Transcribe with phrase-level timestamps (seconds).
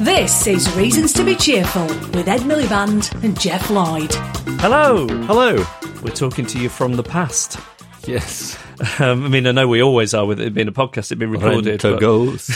[0.00, 4.12] This is Reasons to be Cheerful with Ed Miliband and Geoff Lloyd.
[4.60, 5.06] Hello.
[5.26, 5.64] Hello.
[6.02, 7.58] We're talking to you from the past.
[8.04, 8.58] Yes.
[8.98, 11.30] Um, I mean, I know we always are with it being a podcast, it being
[11.30, 11.66] recorded.
[11.66, 12.50] Rent a but- ghost.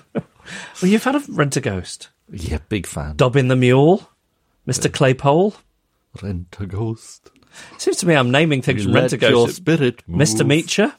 [0.80, 2.08] Well, you've had a Rentaghost.
[2.30, 3.16] yeah, big fan.
[3.16, 4.08] Dobbin the Mule.
[4.66, 4.88] Mr.
[4.88, 5.56] Claypole.
[6.22, 7.30] Rent a ghost.
[7.78, 10.20] Seems to me I'm naming things from Rent a Let your spirit move.
[10.20, 10.46] Mr.
[10.46, 10.94] Meaker.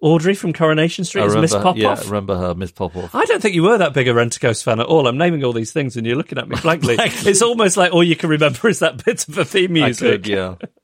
[0.00, 1.78] Audrey from Coronation Street is Miss Popov.
[1.78, 3.14] Yeah, I remember her, Miss Popov.
[3.14, 5.06] I don't think you were that big a Rentaghost fan at all.
[5.06, 6.96] I'm naming all these things and you're looking at me blankly.
[7.00, 10.24] it's almost like all you can remember is that bit of the theme music.
[10.24, 10.56] could, yeah.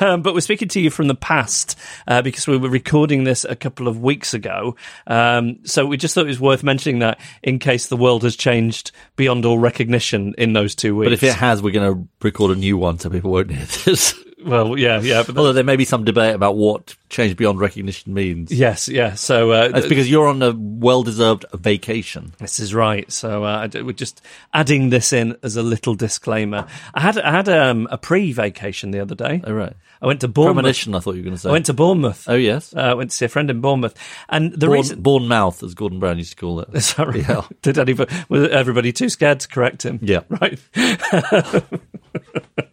[0.00, 3.44] Um, but we're speaking to you from the past uh, because we were recording this
[3.44, 4.76] a couple of weeks ago.
[5.06, 8.36] Um, so we just thought it was worth mentioning that in case the world has
[8.36, 11.06] changed beyond all recognition in those two weeks.
[11.06, 13.66] But if it has, we're going to record a new one so people won't hear
[13.84, 14.14] this.
[14.44, 18.14] well, yeah, yeah, but Although there may be some debate about what change beyond recognition
[18.14, 18.50] means.
[18.50, 19.14] yes, yeah.
[19.14, 22.32] So uh, That's because you're on a well-deserved vacation.
[22.38, 23.10] This is right.
[23.12, 24.22] So uh, we're just
[24.54, 26.66] adding this in as a little disclaimer.
[26.94, 29.42] I had I had um, a pre-vacation the other day.
[29.44, 29.74] Oh, right.
[30.00, 30.56] I went to Bournemouth.
[30.56, 31.48] Premonition, I thought you were going to say.
[31.48, 32.28] I went to Bournemouth.
[32.28, 32.74] oh, yes.
[32.74, 33.94] Uh, I went to see a friend in Bournemouth,
[34.28, 36.80] and the reason born mouth, as Gordon Brown used to call it.
[36.82, 37.20] Sorry.
[37.20, 37.46] Yeah.
[37.62, 40.00] Did anybody, was everybody too scared to correct him?
[40.02, 40.22] Yeah.
[40.28, 40.58] Right.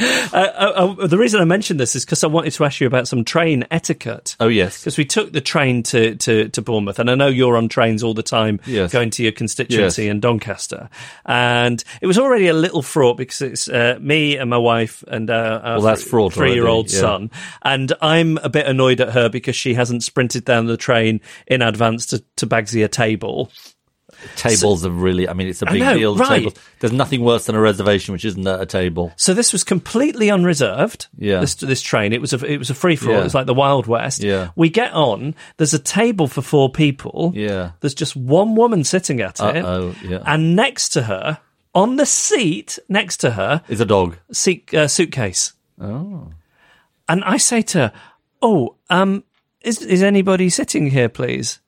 [0.32, 2.86] Uh, uh, uh, the reason I mentioned this is because I wanted to ask you
[2.86, 4.36] about some train etiquette.
[4.38, 4.78] Oh, yes.
[4.80, 8.02] Because we took the train to, to, to Bournemouth, and I know you're on trains
[8.04, 8.92] all the time, Yes.
[8.92, 10.10] going to your constituency Yes.
[10.10, 10.88] in Doncaster.
[11.26, 15.28] And it was already a little fraught because it's uh, me and my wife and
[15.30, 17.00] uh, our Well, fraught three year old yeah.
[17.00, 17.30] son.
[17.62, 21.60] And I'm a bit annoyed at her because she hasn't sprinted down the train in
[21.62, 23.50] advance to, to Bagsy a table.
[24.36, 26.16] Tables are really, I mean, it's a big know, deal.
[26.16, 26.38] right.
[26.38, 26.54] Tables.
[26.80, 29.12] There's nothing worse than a reservation which isn't at a table.
[29.16, 31.06] So this was completely unreserved.
[31.18, 31.40] Yeah.
[31.40, 32.12] This this train.
[32.12, 33.12] It was a it was a free for all.
[33.12, 33.20] Yeah.
[33.20, 34.22] It was like the Wild West.
[34.22, 34.50] Yeah.
[34.56, 35.34] We get on.
[35.56, 37.32] There's a table for four people.
[37.34, 37.72] Yeah.
[37.80, 39.64] There's just one woman sitting at it.
[39.64, 40.22] Uh-oh, yeah.
[40.26, 41.38] And next to her,
[41.74, 44.16] on the seat next to her, is a dog.
[44.32, 45.52] seat, uh, suitcase.
[45.80, 46.32] Oh.
[47.08, 47.92] And I say to her,
[48.42, 49.24] "Oh, um,
[49.62, 51.60] is is anybody sitting here, please?"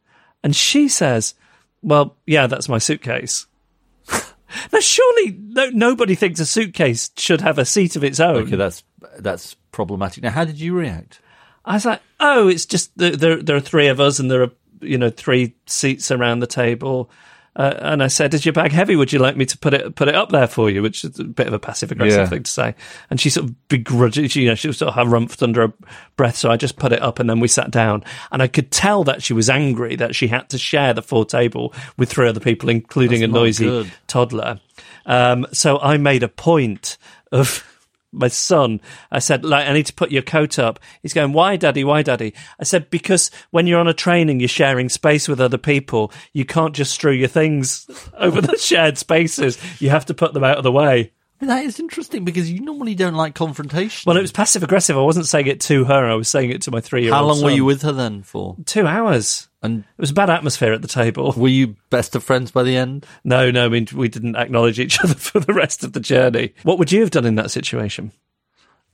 [0.45, 1.35] And she says,
[1.83, 3.47] "Well, yeah, that's my suitcase."
[4.11, 8.47] now, surely no, nobody thinks a suitcase should have a seat of its own.
[8.47, 8.83] Okay, that's
[9.19, 10.23] that's problematic.
[10.23, 11.21] Now, how did you react?
[11.65, 13.37] I was like, "Oh, it's just there.
[13.37, 17.11] There are three of us, and there are you know three seats around the table."
[17.55, 18.97] Uh, and I said, "Is your bag heavy?
[18.97, 21.19] Would you like me to put it put it up there for you?" Which is
[21.21, 22.27] a bit of a passive aggressive Yeah.
[22.27, 22.75] thing to say.
[23.11, 25.73] And she sort of begrudged, you know, she was sort of harumphed under her
[26.17, 26.37] breath.
[26.37, 28.05] So I just put it up, and then we sat down.
[28.31, 31.27] And I could tell that she was angry that she had to share the full
[31.27, 33.93] table with three other people, including That's a noisy good.
[34.07, 34.61] toddler.
[35.05, 36.97] Um, so I made a point
[37.33, 37.67] of
[38.13, 38.81] my son.
[39.11, 40.79] I said, like, I need to put your coat up.
[41.03, 41.83] He's going, why, daddy?
[41.83, 42.35] Why, daddy?
[42.61, 46.13] I said, because when you're on a train and you're sharing space with other people,
[46.33, 49.59] you can't just strew your things over the shared spaces.
[49.81, 51.13] You have to put them out of the way.
[51.43, 54.09] That is interesting because you normally don't like confrontation.
[54.09, 54.97] Well, it was passive aggressive.
[54.97, 56.09] I wasn't saying it to her.
[56.09, 57.91] I was saying it to my three year old How long were you with her
[57.91, 58.57] then for?
[58.65, 59.49] Two hours.
[59.61, 61.33] And It was a bad atmosphere at the table.
[61.37, 63.07] were you best of friends by the end?
[63.25, 66.55] No, no, I mean, we didn't acknowledge each other for the rest of the journey.
[66.63, 68.13] What would you have done in that situation?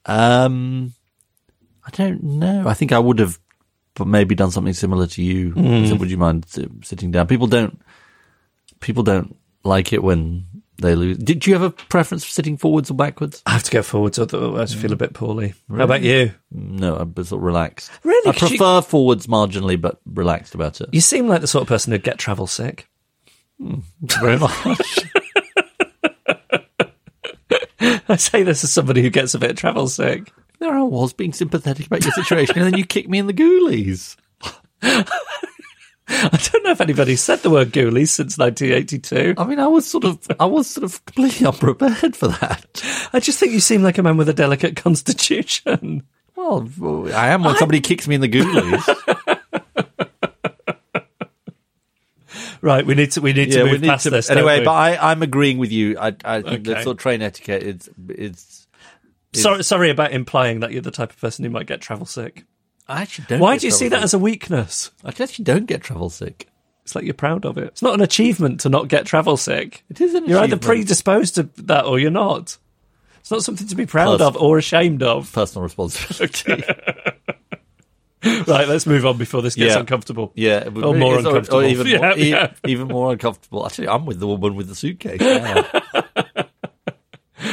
[0.06, 0.94] Um,
[1.84, 2.66] I don't know.
[2.66, 3.38] I think I would have,
[3.94, 5.52] but maybe done something similar to you.
[5.86, 6.46] So would you mind
[6.82, 7.26] sitting down?
[7.26, 7.78] People don't.
[8.80, 10.46] People don't like it when
[10.78, 11.18] they lose.
[11.18, 13.42] Did you have a preference for sitting forwards or backwards?
[13.46, 15.54] I have to go forwards, otherwise I feel a bit poorly.
[15.70, 16.32] How about you?
[16.50, 17.90] No, I'm sort of relaxed.
[18.04, 18.28] Really?
[18.28, 20.88] I 'Cause you- prefer forwards marginally, but relaxed about it.
[20.92, 22.88] You seem like the sort of person who'd get travel sick.
[23.60, 24.52] Hmm, very much.
[28.10, 30.30] I say this as somebody who gets a bit travel sick.
[30.60, 33.32] there I was being sympathetic about your situation, and then you kicked me in the
[33.34, 34.16] ghoulies.
[36.10, 39.34] I don't know if anybody said the word ghoulies since 1982.
[39.36, 42.82] I mean, I was sort of, I was sort of completely unprepared for that.
[43.12, 46.04] I just think you seem like a man with a delicate constitution.
[46.34, 46.66] Well,
[47.14, 49.36] I am when somebody kicks me in the ghoulies.
[52.60, 54.26] Right, we need to we need to move past this.
[54.26, 55.96] don't Anyway, but I, I'm agreeing with you.
[55.96, 58.66] I, I think the sort of train etiquette is, is.
[59.32, 62.44] sorry, sorry about implying that you're the type of person who might get travel sick.
[62.88, 63.40] I actually don't.
[63.40, 64.90] Why do you see that as a weakness?
[65.04, 66.48] I actually don't get travel sick.
[66.84, 67.64] It's like you're proud of it.
[67.64, 69.84] It's not an achievement to not get travel sick.
[69.90, 72.56] It is an You're either predisposed to that or you're not.
[73.20, 75.30] It's not something to be proud Pers- of or ashamed of.
[75.32, 76.64] Personal responsibility.
[78.24, 79.80] Right, let's move on before this gets Yeah.
[79.80, 80.32] uncomfortable.
[80.34, 81.62] yeah, it Or be- more uncomfortable.
[81.62, 82.52] even, Yeah, more, yeah.
[82.66, 83.64] even more uncomfortable.
[83.64, 85.20] Actually, I'm with the woman with the suitcase.
[85.94, 86.02] now.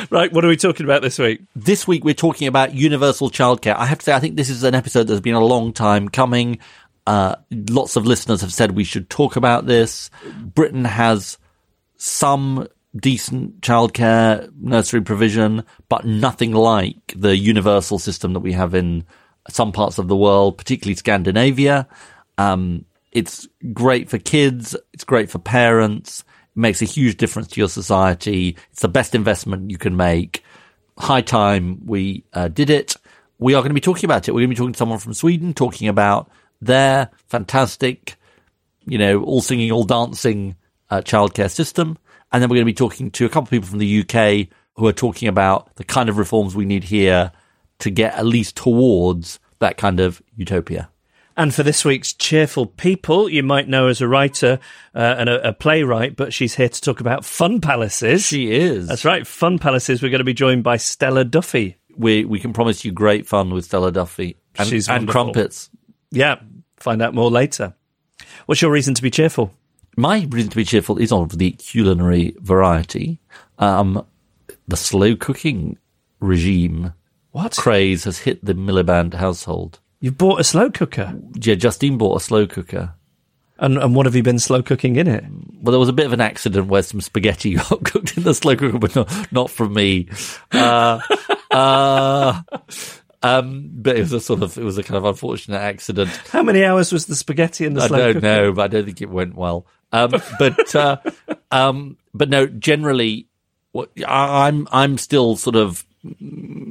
[0.10, 1.42] Right, what are we talking about this week?
[1.56, 3.76] This week we're talking about universal childcare.
[3.76, 6.10] I have to say, I think this is an episode that's been a long time
[6.10, 6.60] coming.
[7.08, 10.10] Uh, lots of listeners have said we should talk about this.
[10.40, 11.38] Britain has
[11.98, 19.06] some decent childcare nursery provision, but nothing like the universal system that we have in
[19.50, 21.88] some parts of the world, particularly Scandinavia.
[22.38, 24.76] Um, it's great for kids.
[24.94, 26.24] It's great for parents.
[26.56, 28.58] Makes a huge difference to your society.
[28.72, 30.44] It's the best investment you can make.
[30.98, 32.96] High time we uh, did it.
[33.38, 34.32] We are going to be talking about it.
[34.32, 36.30] We're going to be talking to someone from Sweden, talking about
[36.62, 38.16] their fantastic,
[38.86, 40.56] you know, all singing, all dancing
[40.90, 41.98] uh, childcare system.
[42.32, 44.48] And then we're going to be talking to a couple of people from the UK
[44.76, 47.32] who are talking about the kind of reforms we need here
[47.80, 50.90] to get at least towards that kind of utopia.
[51.38, 54.60] And for this week's Cheerful People, you might know as a writer
[54.94, 58.26] uh, and a, a, playwright, but she's here to talk about fun palaces.
[58.26, 58.88] She is.
[58.88, 60.02] That's right, fun palaces.
[60.02, 61.76] We're going to be joined by Stella Duffy.
[61.98, 65.24] We we can promise you great fun with Stella Duffy and, She's and wonderful.
[65.24, 65.70] crumpets.
[66.12, 66.40] Yeah,
[66.78, 67.74] find out more later.
[68.46, 69.52] What's your reason to be cheerful?
[69.98, 73.20] My reason to be cheerful is of the culinary variety.
[73.60, 74.06] Um,
[74.68, 75.78] the slow cooking
[76.20, 76.94] regime
[77.32, 77.56] What?
[77.56, 79.80] craze has hit the Miliband household.
[80.00, 81.20] You've bought a slow cooker.
[81.36, 82.94] Yeah, Justine bought a slow cooker.
[83.58, 85.24] And, and what have you been slow cooking in it?
[85.62, 88.34] Well, there was a bit of an accident where some spaghetti got cooked in the
[88.34, 90.10] slow cooker, but not, not from me.
[90.52, 91.00] Uh,
[91.52, 92.42] uh,
[93.24, 96.10] um, but it was a sort of, it was a kind of unfortunate accident.
[96.30, 98.28] How many hours was the spaghetti in the I slow don't cooker?
[98.28, 99.66] know, but I don't think it went well.
[99.94, 100.98] Um, but, uh,
[101.50, 103.28] um, but no, generally,
[103.72, 105.86] what, I, I'm, I'm still sort of,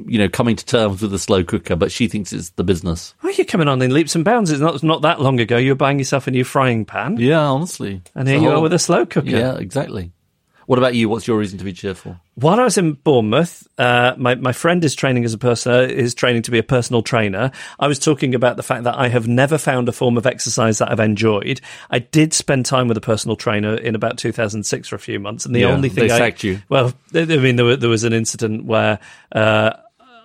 [0.05, 3.13] you know, coming to terms with the slow cooker, but she thinks it's the business.
[3.23, 4.51] Oh, you're coming on in leaps and bounds.
[4.51, 5.57] It's not, not that long ago.
[5.57, 7.17] You were buying yourself a new frying pan.
[7.17, 8.01] Yeah, honestly.
[8.13, 9.27] And here It's you whole- are with a slow cooker.
[9.29, 10.11] Yeah, exactly.
[10.67, 11.09] What about you?
[11.09, 12.19] What's your reason to be cheerful?
[12.33, 15.81] While I was in Bournemouth, uh, my my friend is training as a person uh,
[15.81, 17.51] is training to be a personal trainer.
[17.79, 20.79] I was talking about the fact that I have never found a form of exercise
[20.79, 21.61] that I've enjoyed.
[21.91, 25.45] I did spend time with a personal trainer in about 2006 for a few months,
[25.45, 26.59] and the Yeah, only thing they I, sacked you.
[26.67, 28.97] Well, I mean, there, were, there was an incident where.
[29.31, 29.73] Uh,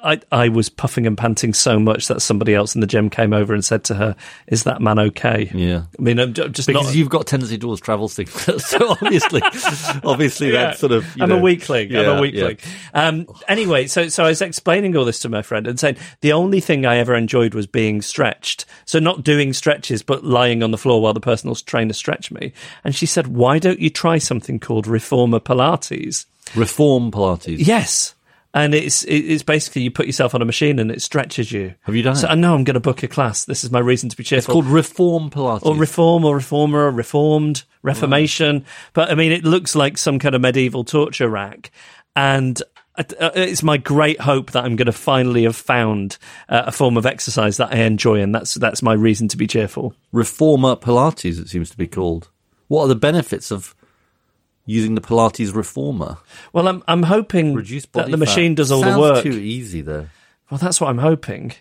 [0.03, 3.33] I, I was puffing and panting so much that somebody else in the gym came
[3.33, 4.17] over and said to her,
[4.47, 5.83] "Is that man okay?" Yeah.
[5.99, 6.95] I mean, I'm just Because not.
[6.95, 9.43] you've got tendency towards travel sickness, so obviously,
[10.05, 10.67] obviously Yeah.
[10.67, 11.05] that's sort of.
[11.17, 11.89] you I'm know, a weakling.
[11.95, 12.59] I'm yeah, a weakling.
[12.95, 16.33] Um, anyway, so so I was explaining all this to my friend and saying the
[16.33, 18.65] only thing I ever enjoyed was being stretched.
[18.87, 22.53] So not doing stretches, but lying on the floor while the personal trainer stretched me.
[22.85, 26.27] And she said, "Why don't you try something called Reformer Pilates?"
[26.57, 27.57] Reform Pilates.
[27.59, 28.15] Yes.
[28.53, 31.75] And it's it's basically you put yourself on a machine and it stretches you.
[31.83, 32.33] Have you done so it?
[32.33, 33.45] I know I'm going to book a class.
[33.45, 34.53] This is my reason to be cheerful.
[34.53, 35.65] It's called Reform Pilates.
[35.65, 40.35] or reform or reformer or reformed reformation but i mean it looks like some kind
[40.35, 41.71] of medieval torture rack
[42.15, 42.63] and
[42.99, 46.19] uh, uh, it's my great hope that i'm going to finally have found
[46.51, 49.47] uh, a form of exercise that i enjoy and that's that's my reason to be
[49.47, 52.29] cheerful Reformer Pilates, it seems to be called.
[52.69, 53.75] What are the benefits of
[54.71, 56.19] using the Pilates Reformer?
[56.53, 59.81] well i'm i'm hoping Reduce that the machine does all Sounds the work too easy,
[59.83, 60.07] though.
[60.51, 61.53] well that's what i'm hoping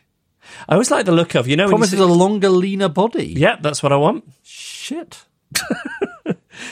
[0.68, 2.90] i always like the look of you know when you Promises see- a longer, leaner
[2.90, 3.34] body.
[3.38, 5.26] yeah that's what i want Shit.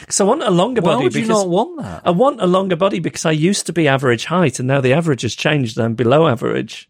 [0.01, 2.01] because i want a longer Why body would you not want that?
[2.05, 4.93] I want a longer body because I used to be average height and now the
[4.93, 6.89] average has changed and I'm below average.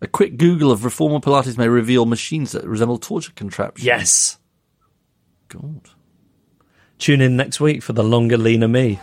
[0.00, 3.84] A quick Google of Reformer Pilates may reveal machines that resemble torture contraptions.
[3.84, 4.38] Yes.
[5.48, 5.88] God.
[6.98, 9.00] Tune in next week for the longer, leaner me.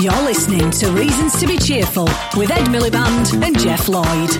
[0.00, 2.04] You're listening to Reasons to be Cheerful
[2.36, 4.30] with Ed Miliband and Geoff Lloyd.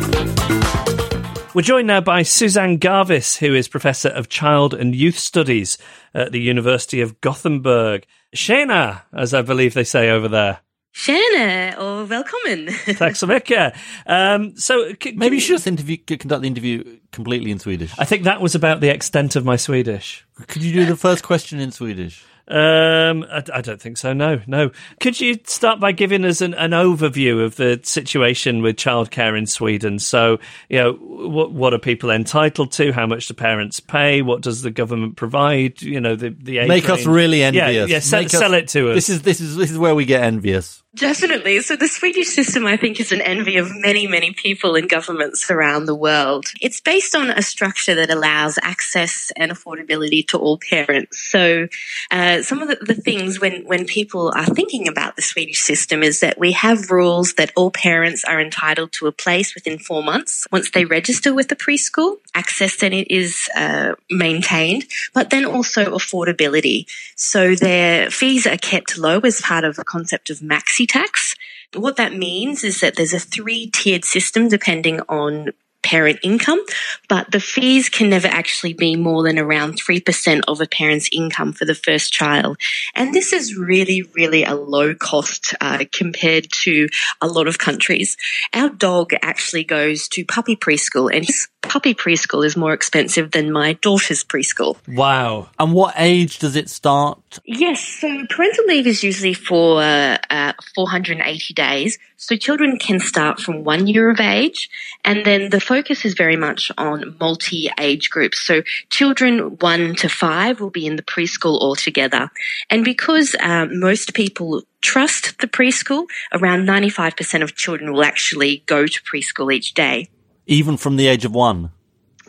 [1.55, 5.79] We're joined now by Susanne Garvis, who is Professor of Child and Youth Studies
[6.15, 8.07] at the University of Gothenburg.
[8.37, 10.61] Tjena, as I believe they say over there.
[11.07, 12.75] Tjena och välkommen!
[12.99, 13.73] Tack så mycket.
[14.07, 17.93] Um, so, c- Maybe you should just interview, conduct the interview completely in Swedish.
[17.99, 20.25] I think that was about the extent of my Swedish.
[20.49, 22.25] Could you do the first question in Swedish?
[22.51, 24.15] Um, I, I don't think so.
[24.15, 24.71] No, no.
[25.01, 29.47] Could you start by giving us an, an overview of the situation with childcare in
[29.47, 29.99] Sweden?
[29.99, 30.39] So,
[30.71, 32.91] you know, what what are people entitled to?
[32.93, 34.23] How much do parents pay?
[34.23, 35.83] What does the government provide?
[35.83, 37.91] You know, the the age Make us really envious.
[37.91, 37.99] yeah.
[38.01, 38.95] Sell, us- sell it to us.
[38.95, 40.83] This is this is this is where we get envious.
[40.95, 41.61] Definitely.
[41.61, 45.51] So the Swedish system, I think, is an envy of many, many people in governments
[45.51, 46.47] around the world.
[46.63, 51.19] It's based on a structure that allows access and affordability to all parents.
[51.19, 51.69] So
[52.11, 56.03] uh, some of the, the things when, when people are thinking about the Swedish system
[56.03, 60.03] is that we have rules that all parents are entitled to a place within four
[60.03, 62.17] months once they register with the preschool.
[62.35, 66.87] Access then it is uh, maintained, but then also affordability.
[67.15, 71.35] So their fees are kept low as part of the concept of maxi tax.
[71.75, 75.51] What that means is that there's a three tiered system depending on
[75.89, 76.61] parent income,
[77.09, 81.55] but the fees can never actually be more than around 3% of a parent's income
[81.55, 82.59] for the first child.
[82.95, 86.89] And this is really, really a low cost uh, compared to
[87.23, 88.19] a lot of countries.
[88.53, 93.51] Our dog actually goes to puppy preschool and his puppy preschool is more expensive than
[93.51, 94.77] my daughter's preschool.
[94.87, 95.49] Wow.
[95.59, 97.39] And what age does it start?
[97.45, 101.99] Yes, so parental leave is usually for uh, uh, 480 days.
[102.21, 104.69] So children can start from one year of age,
[105.05, 108.41] and then the focus is very much on multi age groups.
[108.41, 112.29] So children one to five will be in the preschool altogether.
[112.71, 118.89] And because uh, most people trust the preschool, around 95% of children will actually go
[118.89, 120.09] to preschool each day.
[120.47, 121.71] Even from the age of one?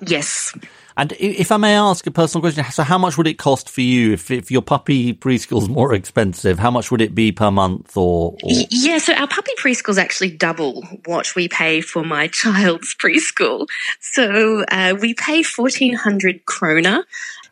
[0.06, 0.54] Yes.
[1.00, 3.80] And if I may ask a personal question, so how much would it cost for
[3.80, 6.60] you if, if your puppy preschool is more expensive?
[6.60, 8.52] How much would it be per month or, or?
[8.70, 13.68] Yeah, so our puppy preschool is actually double what we pay for my child's preschool.
[14.02, 17.06] So uh, we pay 1400 krona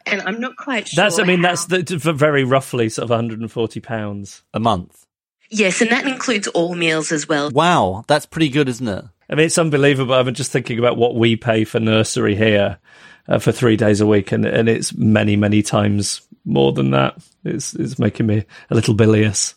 [0.06, 1.01] and I'm not quite sure.
[1.01, 1.56] That's, I mean, how.
[1.56, 5.06] that's the, very roughly sort of 140 pounds a month.
[5.50, 7.50] Yes, and that includes all meals as well.
[7.51, 9.06] Wow, that's pretty good, isn't it?
[9.30, 10.13] I mean, it's unbelievable.
[10.13, 12.80] I'm just thinking about what we pay for nursery here
[13.27, 17.17] uh, for three days a week, and, and it's many, many times more than that.
[17.43, 19.55] It's, it's making me a little bilious.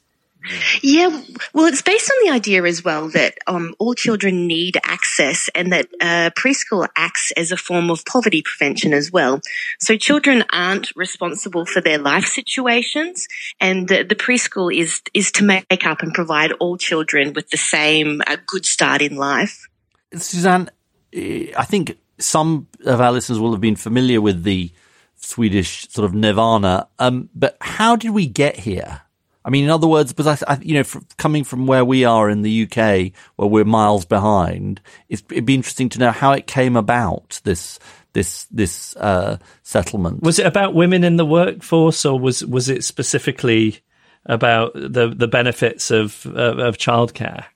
[0.83, 1.09] Yeah,
[1.53, 5.73] well, it's based on the idea as well that um, all children need access and
[5.73, 9.41] that uh, preschool acts as a form of poverty prevention as well.
[9.79, 13.29] So children aren't responsible for their life situations
[13.61, 17.59] and the, the preschool is, is to make up and provide all children with the
[17.59, 19.69] same uh, good start in life.
[20.15, 20.71] Susanne,
[21.15, 24.71] I think some of our listeners will have been familiar with the
[25.17, 29.03] Swedish sort of nirvana, um, but how did we get here?
[29.45, 30.85] I mean, in other words, because I, I you know,
[31.17, 35.89] coming from where we are in the UK, where we're miles behind, it'd be interesting
[35.91, 37.41] to know how it came about.
[37.45, 37.79] This
[38.13, 42.85] this this uh, settlement was it about women in the workforce, or was was it
[42.85, 43.81] specifically
[44.27, 47.47] about the the benefits of, of childcare?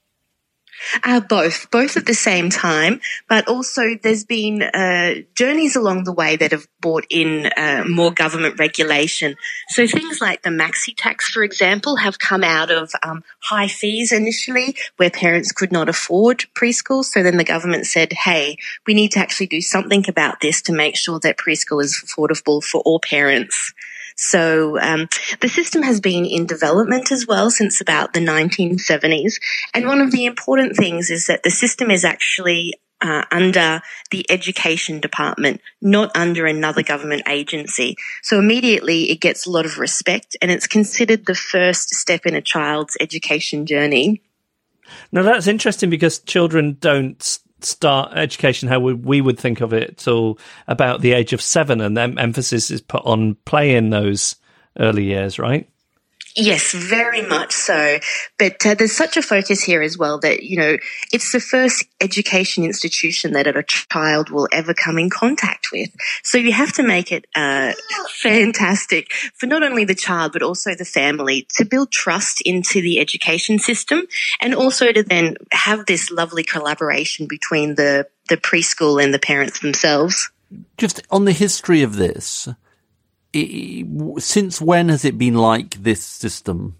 [1.03, 6.13] Uh, both, both at the same time, but also there's been uh, journeys along the
[6.13, 9.35] way that have brought in uh, more government regulation.
[9.69, 14.13] So things like the maxi tax, for example, have come out of um, high fees
[14.13, 17.05] initially, where parents could not afford preschool.
[17.05, 20.73] So then the government said, "Hey, we need to actually do something about this to
[20.73, 23.73] make sure that preschool is affordable for all parents."
[24.17, 25.09] So um,
[25.41, 29.41] the system has been in development as well since about the 1970s.
[29.73, 34.25] And one of the important things is that the system is actually uh, under the
[34.31, 37.97] education department, not under another government agency.
[38.23, 42.35] So immediately it gets a lot of respect and it's considered the first step in
[42.35, 44.23] a child's education journey.
[45.13, 50.39] Now that's interesting because children don't start education how we would think of it till
[50.69, 54.37] about the age of seven, and then emphasis is put on play in those
[54.79, 55.69] early years, right?
[56.37, 57.99] Yes, very much so.
[58.39, 60.77] But uh, there's such a focus here as well that, you know,
[61.13, 65.91] it's the first education institution that a child will ever come in contact with.
[66.25, 67.73] So you have to make it uh,
[68.09, 72.99] fantastic for not only the child, but also the family to build trust into the
[72.99, 74.03] education system
[74.41, 79.61] and also to then have this lovely collaboration between the, the preschool and the parents
[79.61, 80.31] themselves.
[80.79, 82.49] Just on the history of this,
[84.21, 86.77] since when has it been like this system?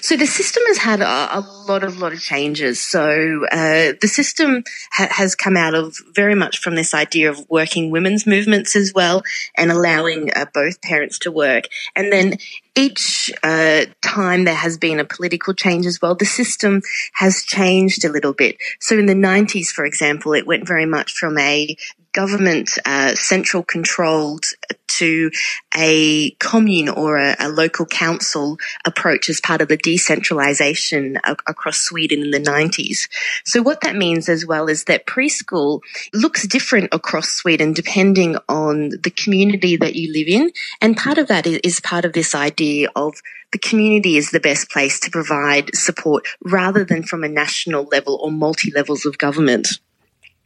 [0.00, 2.80] So the system has had a, a, lot of lot of changes.
[2.80, 7.48] So uh, the system ha- has come out of very much from this idea of
[7.48, 9.22] working women's movements as well,
[9.56, 11.68] and allowing uh, both parents to work.
[11.96, 12.36] And then
[12.76, 16.82] each uh, time there has been a political change as well, the system
[17.14, 18.56] has changed a little bit.
[18.80, 21.76] So in the 90s, for example, it went very much from a
[22.14, 24.44] government uh, central controlled
[24.86, 25.30] to
[25.76, 31.78] a commune or a, a, local council approach as part of the decentralization a- across
[31.78, 33.08] Sweden in the 90s.
[33.44, 35.80] So what that means as well is that preschool
[36.12, 40.52] looks different across Sweden depending on the community that you live in.
[40.80, 43.14] And part of that is part of this idea of
[43.52, 48.18] the community is the best place to provide support rather than from a national level
[48.22, 49.68] or multi levels of government.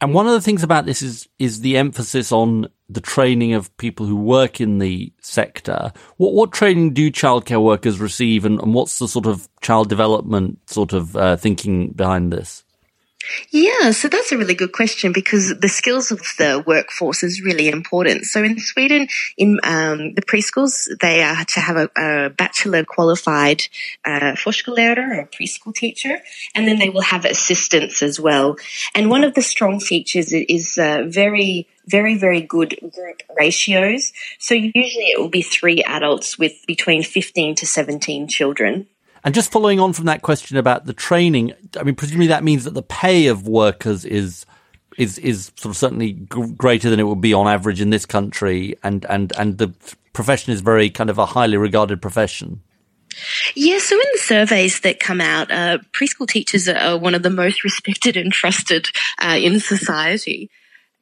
[0.01, 3.75] And one of the things about this is is the emphasis on the training of
[3.77, 5.91] people who work in the sector.
[6.17, 10.59] What what training do childcare workers receive, and, and what's the sort of child development
[10.69, 12.63] sort of uh, thinking behind this?
[13.51, 17.67] Yeah, so that's a really good question because the skills of the workforce is really
[17.67, 18.25] important.
[18.25, 19.07] So in Sweden,
[19.37, 23.63] in um, the preschools, they are to have a, a bachelor qualified
[24.05, 26.19] uh, förskollärare or preschool teacher,
[26.55, 28.55] and then they will have assistants as well.
[28.95, 34.13] And one of the strong features is uh, very very, very good group ratios.
[34.37, 38.85] So usually it will be three adults with between 15 to 17 children.
[39.23, 42.63] And just following on from that question about the training, I mean, presumably that means
[42.63, 44.45] that the pay of workers is
[44.97, 48.05] is is sort of certainly g- greater than it would be on average in this
[48.05, 49.73] country, and and and the
[50.13, 52.61] profession is very kind of a highly regarded profession.
[53.55, 57.29] Yeah, so in the surveys that come out, uh, preschool teachers are one of the
[57.29, 58.87] most respected and trusted
[59.21, 60.49] uh, in society.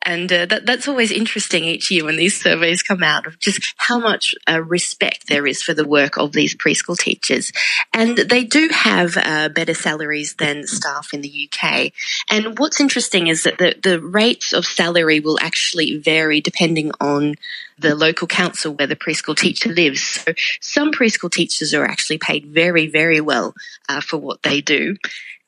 [0.04, 3.74] And uh, that, that's always interesting each year when these surveys come out of just
[3.78, 7.52] how much uh, respect there is for the work of these preschool teachers.
[7.94, 11.92] And they do have uh, better salaries than staff in the UK.
[12.30, 17.36] And what's interesting is that the, the rates of salary will actually vary depending on
[17.78, 20.02] the local council where the preschool teacher lives.
[20.02, 23.54] So some preschool teachers are actually paid very, very well
[23.90, 24.96] uh, for what they do.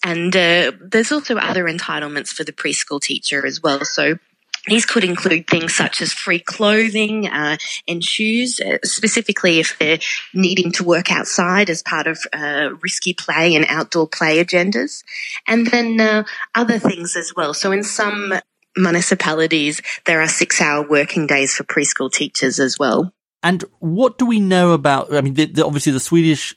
[0.03, 3.83] And uh, there's also other entitlements for the preschool teacher as well.
[3.83, 4.17] So
[4.67, 9.99] these could include things such as free clothing uh, and shoes, uh, specifically if they're
[10.33, 15.03] needing to work outside as part of uh, risky play and outdoor play agendas,
[15.47, 16.23] and then uh,
[16.55, 17.53] other things as well.
[17.53, 18.33] So in some
[18.77, 23.13] municipalities, there are six-hour working days for preschool teachers as well.
[23.41, 25.13] And what do we know about?
[25.13, 26.55] I mean, the, the, obviously the Swedish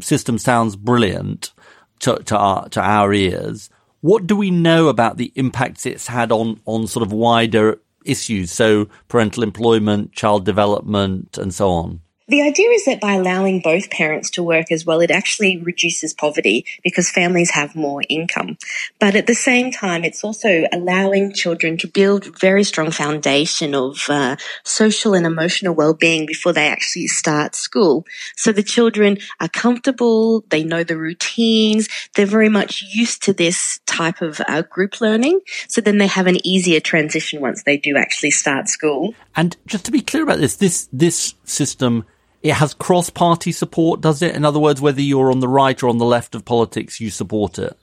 [0.00, 1.52] system sounds brilliant
[2.00, 3.68] to, to our to our ears
[4.00, 8.50] what do we know about the impacts it's had on, on sort of wider issues?
[8.50, 12.00] So parental employment, child development, and so on.
[12.30, 16.14] The idea is that by allowing both parents to work as well, it actually reduces
[16.14, 18.56] poverty because families have more income.
[19.00, 24.08] But at the same time, it's also allowing children to build very strong foundation of
[24.08, 28.06] uh, social and emotional well-being before they actually start school.
[28.36, 33.80] So the children are comfortable, they know the routines, they're very much used to this
[33.86, 35.40] type of uh, group learning.
[35.66, 39.16] So then they have an easier transition once they do actually start school.
[39.34, 42.04] And just to be clear about this, this this system
[42.42, 44.34] it has cross party support, does it?
[44.34, 47.10] In other words, whether you're on the right or on the left of politics, you
[47.10, 47.76] support it.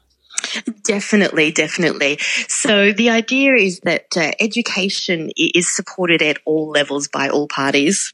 [0.83, 2.17] Definitely, definitely.
[2.47, 8.13] So the idea is that uh, education is supported at all levels by all parties.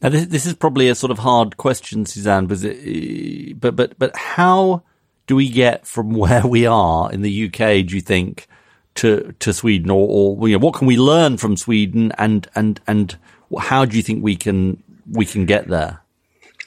[0.00, 3.98] Now, this, this is probably a sort of hard question, Susanne, but, it, but but
[3.98, 4.82] but how
[5.26, 7.86] do we get from where we are in the UK?
[7.86, 8.46] Do you think
[8.96, 12.80] to to Sweden, or, or you know, what can we learn from Sweden, and and
[12.86, 13.16] and
[13.58, 14.82] how do you think we can
[15.14, 16.03] we can get there?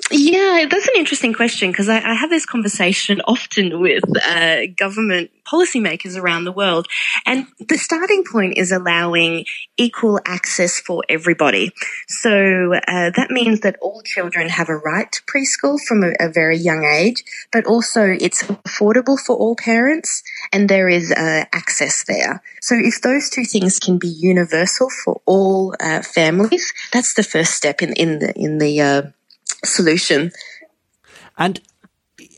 [0.10, 5.32] Yeah, that's an interesting question because I, I, have this conversation often with uh, government
[5.46, 6.88] policymakers around the world.
[7.26, 11.72] And the starting point is allowing equal access for everybody.
[12.08, 16.30] So uh, that means that all children have a right to preschool from a, a,
[16.30, 22.06] very young age, but also it's affordable for all parents and there is uh, access
[22.06, 22.42] there.
[22.62, 27.54] So if those two things can be universal for all uh, families, that's the first
[27.54, 29.02] step in, in the, in the uh,
[29.66, 30.32] solution.
[31.38, 31.62] And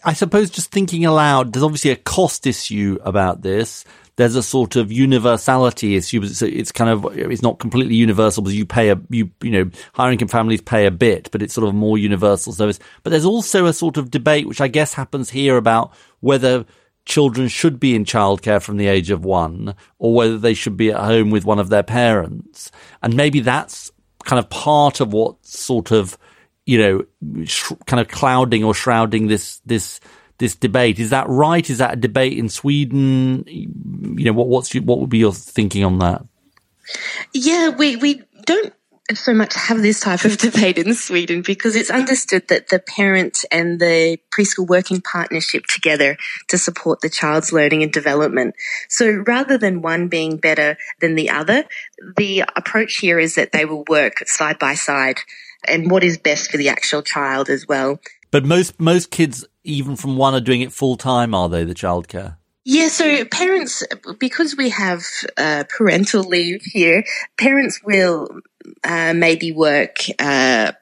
[0.04, 3.86] I suppose just thinking aloud, there's obviously a cost issue about this.
[4.16, 6.22] There's a sort of universality issue.
[6.24, 9.72] It's, it's kind of it's not completely universal because you pay a you you know
[9.94, 12.80] higher income families pay a bit, but it's sort of a more universal service.
[13.04, 16.66] But there's also a sort of debate, which I guess happens here about whether
[17.06, 20.92] children should be in childcare from the age of one or whether they should be
[20.92, 22.72] at home with one of their parents.
[23.02, 23.92] And maybe that's
[24.26, 26.18] kind of part of what sort of
[26.70, 30.00] you know, sh- kind of clouding or shrouding this this
[30.38, 31.00] this debate.
[31.00, 31.68] Is that right?
[31.68, 33.44] Is that a debate in Sweden?
[33.48, 36.24] You know, what what's your, what would be your thinking on that?
[37.34, 38.72] Yeah, we we don't
[39.16, 43.44] so much have this type of debate in Sweden because it's understood that the parent
[43.52, 46.18] and the preschool working partnership together
[46.50, 48.54] to support the child's learning and development.
[48.90, 51.66] So rather than one being better than the other,
[52.16, 55.22] the approach here is that they will work side by side
[55.68, 58.00] and what is best for the actual child as well.
[58.32, 61.34] But most most kids, even from one, are doing it full time.
[61.34, 62.38] Are they the childcare?
[62.66, 63.84] Yeah, so parents,
[64.20, 65.04] because we have
[65.38, 67.04] uh, parental leave here,
[67.38, 68.28] parents will
[68.84, 70.74] uh, maybe work uh,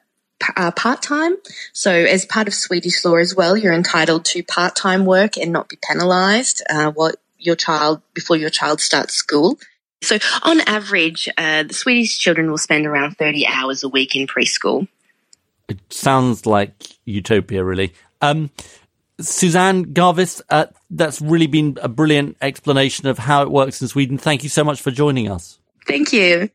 [0.56, 1.36] uh, part time.
[1.72, 5.52] So, as part of Swedish law as well, you're entitled to part time work and
[5.52, 9.58] not be penalised uh, while your child before your child starts school.
[10.02, 14.26] So, on average, uh, the Swedish children will spend around 30 hours a week in
[14.26, 14.86] preschool.
[15.68, 16.72] It sounds like
[17.04, 17.92] utopia, really.
[18.20, 18.50] Um,
[19.20, 24.18] Susanne Garvis, uh, that's really been a brilliant explanation of how it works in Sweden.
[24.18, 25.58] Thank you so much for joining us.
[25.86, 26.50] Thank you.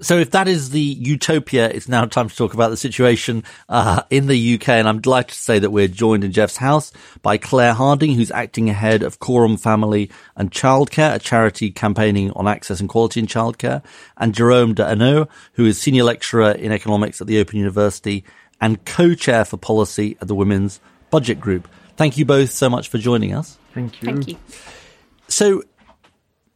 [0.00, 4.02] So if that is the utopia, it's now time to talk about the situation uh,
[4.10, 4.68] in the UK.
[4.68, 8.30] And I'm delighted to say that we're joined in Geoff's house by Claire Harding, who's
[8.30, 13.26] acting head of Coram Family and Childcare, a charity campaigning on access and quality in
[13.26, 13.82] childcare,
[14.16, 18.24] and Jerome De Henau, who is senior lecturer in economics at the Open University
[18.60, 20.80] and co-chair for policy at the Women's
[21.10, 21.66] Budget Group.
[21.96, 23.58] Thank you both so much for joining us.
[23.74, 24.06] Thank you.
[24.06, 24.36] Thank you.
[25.26, 25.64] So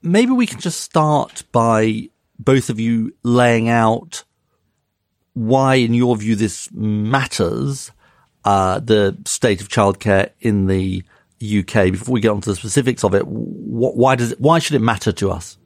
[0.00, 2.08] maybe we can just start by
[2.44, 4.24] both of you laying out
[5.34, 7.90] why, in your view, this matters,
[8.44, 11.02] uh, the state of childcare in the
[11.42, 11.90] UK.
[11.92, 14.82] Before we get onto the specifics of it, wh- why does it, why should it
[14.82, 15.56] matter to us?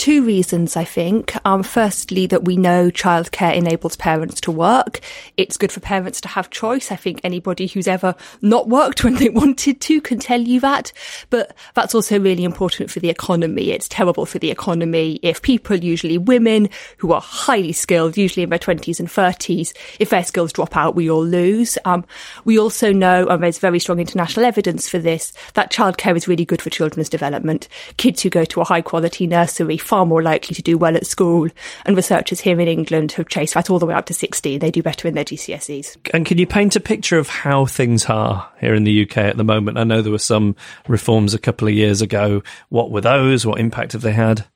[0.00, 1.34] Two reasons, I think.
[1.44, 5.00] Um, firstly, that we know childcare enables parents to work.
[5.36, 6.90] It's good for parents to have choice.
[6.90, 10.90] I think anybody who's ever not worked when they wanted to can tell you that.
[11.28, 13.72] But that's also really important for the economy.
[13.72, 18.48] It's terrible for the economy if people, usually women who are highly skilled, usually in
[18.48, 21.76] their 20s and 30s, if their skills drop out, we all lose.
[21.84, 22.06] Um,
[22.46, 26.46] we also know, and there's very strong international evidence for this, that childcare is really
[26.46, 27.68] good for children's development.
[27.98, 31.04] Kids who go to a high quality nursery far more likely to do well at
[31.04, 31.48] school.
[31.84, 34.60] And researchers here in England have traced that all the way up to 16.
[34.60, 35.96] They do better in their GCSEs.
[36.14, 39.36] And can you paint a picture of how things are here in the UK at
[39.36, 39.78] the moment?
[39.78, 40.54] I know there were some
[40.86, 42.44] reforms a couple of years ago.
[42.68, 43.44] What were those?
[43.44, 44.46] What impact have they had?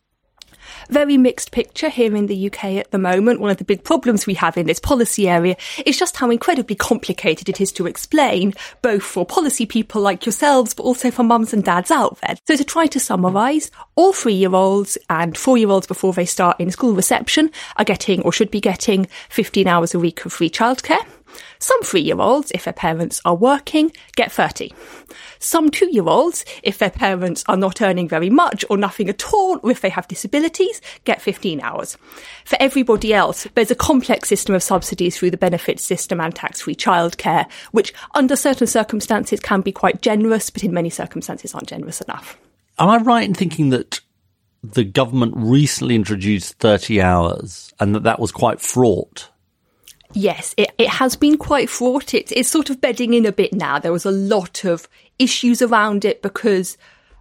[0.88, 3.40] Very mixed picture here in the UK at the moment.
[3.40, 6.76] One of the big problems we have in this policy area is just how incredibly
[6.76, 11.52] complicated it is to explain, both for policy people like yourselves, but also for mums
[11.52, 12.36] and dads out there.
[12.46, 16.26] So to try to summarise, all three year olds and four year olds before they
[16.26, 20.32] start in school reception are getting or should be getting 15 hours a week of
[20.32, 21.04] free childcare.
[21.58, 24.72] Some three year olds, if their parents are working, get 30.
[25.44, 29.32] Some two year olds, if their parents are not earning very much or nothing at
[29.32, 31.98] all, or if they have disabilities, get 15 hours.
[32.46, 36.62] For everybody else, there's a complex system of subsidies through the benefits system and tax
[36.62, 41.68] free childcare, which under certain circumstances can be quite generous, but in many circumstances aren't
[41.68, 42.38] generous enough.
[42.78, 44.00] Am I right in thinking that
[44.62, 49.28] the government recently introduced 30 hours and that that was quite fraught?
[50.14, 52.14] Yes, it, it has been quite fraught.
[52.14, 53.80] It, it's sort of bedding in a bit now.
[53.80, 56.76] There was a lot of issues around it because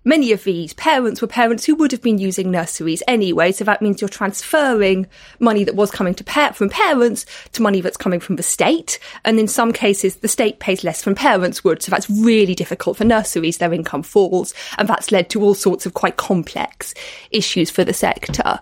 [0.06, 3.52] many of these parents were parents who would have been using nurseries anyway.
[3.52, 5.08] So that means you're transferring
[5.40, 9.00] money that was coming to from parents to money that's coming from the state.
[9.24, 11.82] And in some cases, the state pays less than parents would.
[11.82, 13.58] So that's really difficult for nurseries.
[13.58, 14.54] Their income falls.
[14.78, 16.94] And that's led to all sorts of quite complex
[17.32, 18.60] issues for the sector.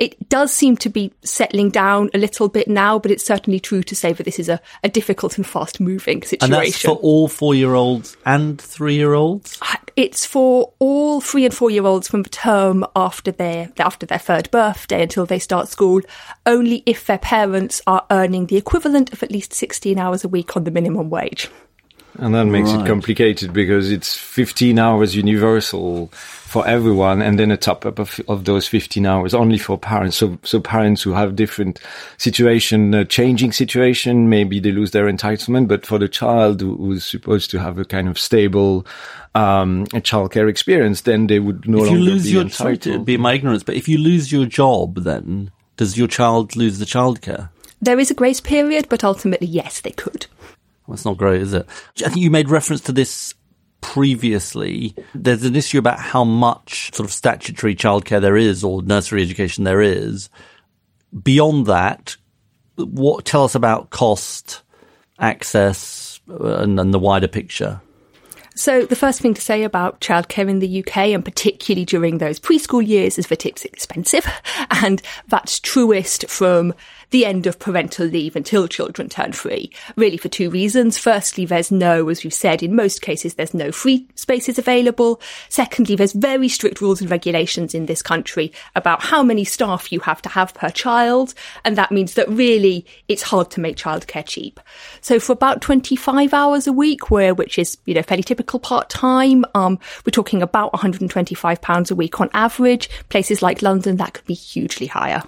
[0.00, 3.82] It does seem to be settling down a little bit now, but it's certainly true
[3.82, 6.54] to say that this is a, a difficult and fast moving situation.
[6.54, 9.58] And that's for all four year olds and three year olds?
[9.60, 14.06] Uh, it's for all three and four year olds from the term after their, after
[14.06, 16.00] their third birthday until they start school,
[16.46, 20.56] only if their parents are earning the equivalent of at least 16 hours a week
[20.56, 21.50] on the minimum wage.
[22.20, 22.82] And that makes Right.
[22.84, 28.20] it complicated because it's 15 hours universal for everyone and then a top up of,
[28.28, 30.16] of those 15 hours only for parents.
[30.16, 31.78] So, so parents who have different
[32.18, 37.04] situation, uh, changing situation, maybe they lose their entitlement, but for the child who, who's
[37.06, 38.84] supposed to have a kind of stable,
[39.36, 42.82] um, childcare experience, then they would no if you longer lose be your, entitled.
[42.82, 46.56] sorry to be my ignorance, but if you lose your job, then does your child
[46.56, 47.48] lose the childcare?
[47.80, 50.26] There is a grace period, but ultimately, yes, they could.
[50.90, 51.66] That's not great, is it?
[52.04, 53.34] I think you made reference to this
[53.80, 54.94] previously.
[55.14, 59.64] There's an issue about how much sort of statutory childcare there is or nursery education
[59.64, 60.28] there is.
[61.22, 62.16] Beyond that,
[62.76, 64.62] what tell us about cost,
[65.18, 67.80] access, uh, and, and the wider picture?
[68.54, 72.38] So the first thing to say about childcare in the UK, and particularly during those
[72.38, 74.26] preschool years, is that it's expensive,
[74.70, 76.74] and that's truest from
[77.10, 79.70] the end of parental leave until children turn free.
[79.96, 80.98] Really for two reasons.
[80.98, 85.20] Firstly, there's no, as we've said, in most cases, there's no free spaces available.
[85.48, 90.00] Secondly, there's very strict rules and regulations in this country about how many staff you
[90.00, 91.34] have to have per child.
[91.64, 94.60] And that means that really it's hard to make childcare cheap.
[95.00, 98.88] So for about 25 hours a week, where, which is, you know, fairly typical part
[98.88, 102.88] time, um, we're talking about 125 pounds a week on average.
[103.08, 105.22] Places like London, that could be hugely higher.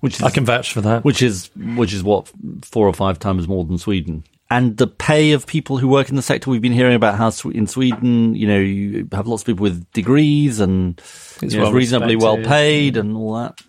[0.00, 1.04] Which is, I can vouch for that.
[1.04, 2.30] which is which is what
[2.62, 4.24] four or five times more than Sweden.
[4.50, 7.30] And the pay of people who work in the sector, we've been hearing about how
[7.50, 10.98] in Sweden, you know, you have lots of people with degrees and
[11.42, 13.60] It's you know, well reasonably well paid and all that.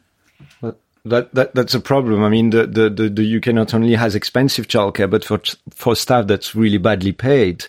[0.61, 2.23] But that, that that's a problem.
[2.23, 5.95] I mean, the, the, the, the UK not only has expensive childcare, but for for
[5.95, 7.65] staff that's really badly paid,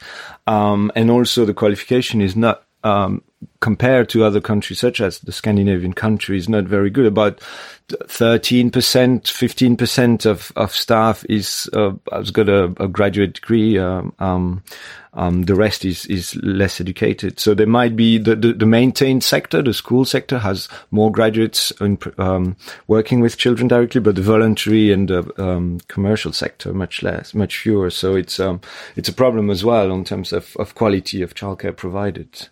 [0.47, 3.23] um, and also the qualification is not um,
[3.61, 7.07] compared to other countries such as the Scandinavian countries, not very good.
[7.07, 7.41] About
[7.89, 13.79] 13%, 15% of, of staff is, uh, has got a, a graduate degree.
[13.79, 14.63] Um, um,
[15.13, 17.41] um, the rest is, is less educated.
[17.41, 21.73] So there might be the, the, the maintained sector, the school sector has more graduates
[21.81, 27.03] in, um, working with children directly, but the voluntary and the um, commercial sector much
[27.03, 27.91] less, much fewer.
[27.91, 28.61] So it's, um,
[28.97, 32.49] it's a problem as well in terms of, of quality of childcare provided.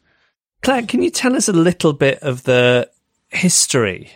[0.62, 2.90] Claire, can you tell us a little bit of the
[3.30, 4.10] history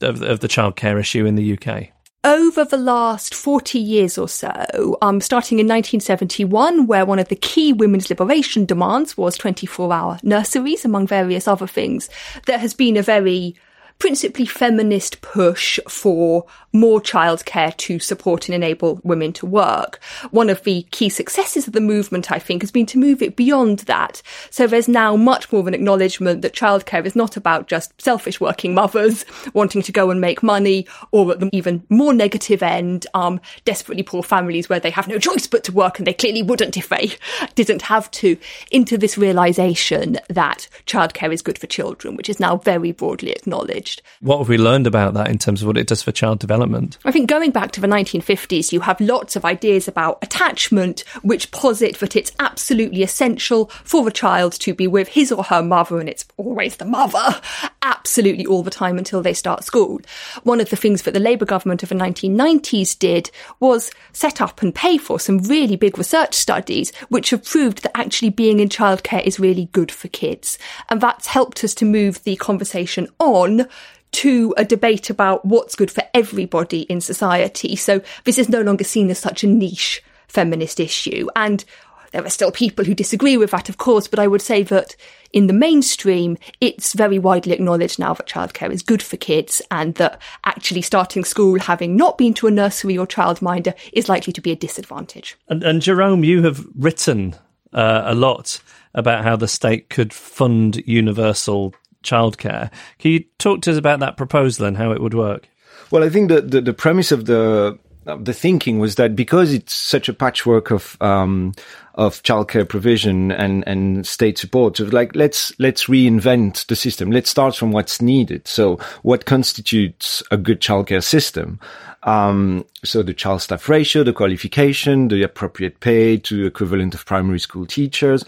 [0.00, 1.90] of, of the childcare issue in the UK?
[2.26, 7.36] over the last 40 years or so, um, starting in 1971, where one of the
[7.36, 12.10] key women's liberation demands was 24 hour nurseries, among various other things,
[12.46, 13.54] there has been a very
[13.98, 19.98] principally feminist push for more childcare to support and enable women to work.
[20.30, 23.36] One of the key successes of the movement, I think, has been to move it
[23.36, 24.20] beyond that.
[24.50, 28.40] So there's now much more of an acknowledgement that childcare is not about just selfish
[28.40, 33.06] working mothers wanting to go and make money, or at the even more negative end,
[33.14, 36.42] um, desperately poor families where they have no choice but to work and they clearly
[36.42, 37.12] wouldn't if they
[37.54, 38.36] didn't have to,
[38.70, 43.85] into this realization that childcare is good for children, which is now very broadly acknowledged
[43.86, 44.02] managed.
[44.20, 46.98] What have we learned about that in terms of what it does for child development?
[47.04, 51.50] I think going back to the 1950s, you have lots of ideas about attachment which
[51.50, 56.00] posit that it's absolutely essential for a child to be with his or her mother,
[56.00, 57.40] and it's always the mother,
[57.82, 60.00] absolutely all the time until they start school.
[60.42, 64.62] One of the things that the Labour government of the 1990s did was set up
[64.62, 68.68] and pay for some really big research studies which have proved that actually being in
[68.68, 70.58] childcare is really good for kids.
[70.88, 73.68] And that's helped us to move the conversation on
[74.12, 77.76] to a debate about what's good for everybody in society.
[77.76, 81.28] So this is no longer seen as such a niche feminist issue.
[81.36, 81.64] And
[82.12, 84.96] there are still people who disagree with that, of course, but I would say that
[85.32, 89.94] in the mainstream, it's very widely acknowledged now that childcare is good for kids and
[89.96, 94.40] that actually starting school having not been to a nursery or childminder is likely to
[94.40, 95.36] be a disadvantage.
[95.48, 97.34] And, and Jerome, you have written
[97.72, 98.60] uh, a lot
[98.94, 102.70] about how the state could fund universal childcare.
[102.98, 105.48] Can you talk to us about that proposal and how it would work?
[105.90, 107.78] Well, I think that the, the premise of the
[108.20, 111.54] the thinking was that because it's such a patchwork of um,
[111.96, 117.10] of childcare provision and and state support, so like let's let's reinvent the system.
[117.10, 118.46] Let's start from what's needed.
[118.46, 121.58] So, what constitutes a good childcare system?
[122.04, 127.40] Um, so the child staff ratio, the qualification, the appropriate pay to equivalent of primary
[127.40, 128.24] school teachers,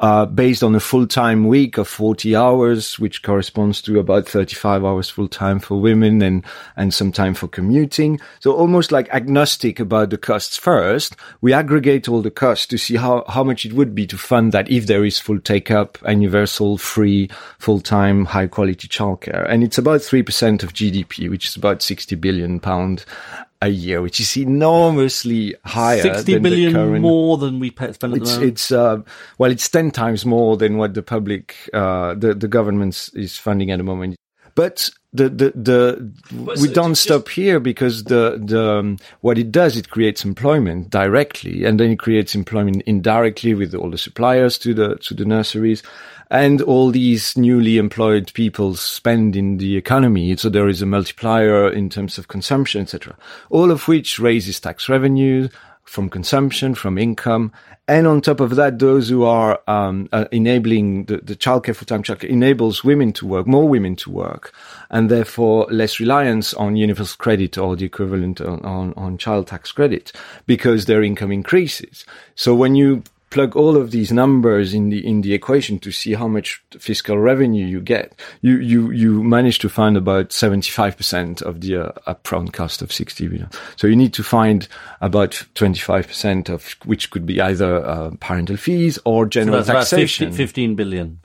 [0.00, 5.10] uh, based on a full-time week of 40 hours, which corresponds to about 35 hours
[5.10, 6.44] full-time for women and,
[6.76, 8.18] and some time for commuting.
[8.40, 11.16] So almost like agnostic about the costs first.
[11.42, 14.52] We aggregate all the costs to see how, how much it would be to fund
[14.52, 19.46] that if there is full take-up universal, free, full-time, high-quality childcare.
[19.50, 23.04] And it's about 3% of GDP, which is about 60 billion pound
[23.62, 26.00] a year, which is enormously higher.
[26.00, 28.52] Sixty than billion the current, more than we spend at the It's moment.
[28.52, 28.98] it's uh,
[29.38, 33.70] well, it's ten times more than what the public, uh, the the government is funding
[33.70, 34.16] at the moment.
[34.60, 39.50] But the the the we so don't stop here because the the um, what it
[39.50, 44.58] does it creates employment directly and then it creates employment indirectly with all the suppliers
[44.58, 45.82] to the to the nurseries
[46.30, 50.36] and all these newly employed people spend in the economy.
[50.36, 53.16] So there is a multiplier in terms of consumption etc
[53.48, 55.48] all of which raises tax revenue
[55.84, 57.52] from consumption, from income,
[57.90, 62.04] and on top of that, those who are um, uh, enabling the, the childcare, full-time
[62.04, 64.54] childcare, enables women to work, more women to work,
[64.90, 69.72] and therefore less reliance on universal credit or the equivalent on, on, on child tax
[69.72, 70.12] credit
[70.46, 72.04] because their income increases.
[72.36, 76.14] So when you plug all of these numbers in the in the equation to see
[76.14, 80.96] how much fiscal revenue you get, you you you manage to find about seventy five
[80.96, 83.48] percent of the uh, upfront cost of sixty billion.
[83.76, 84.68] So you need to find
[85.00, 89.60] about twenty five percent of which could be either uh, parental fees or So general
[89.60, 90.28] about taxation.
[90.28, 91.20] 15, 15 billion.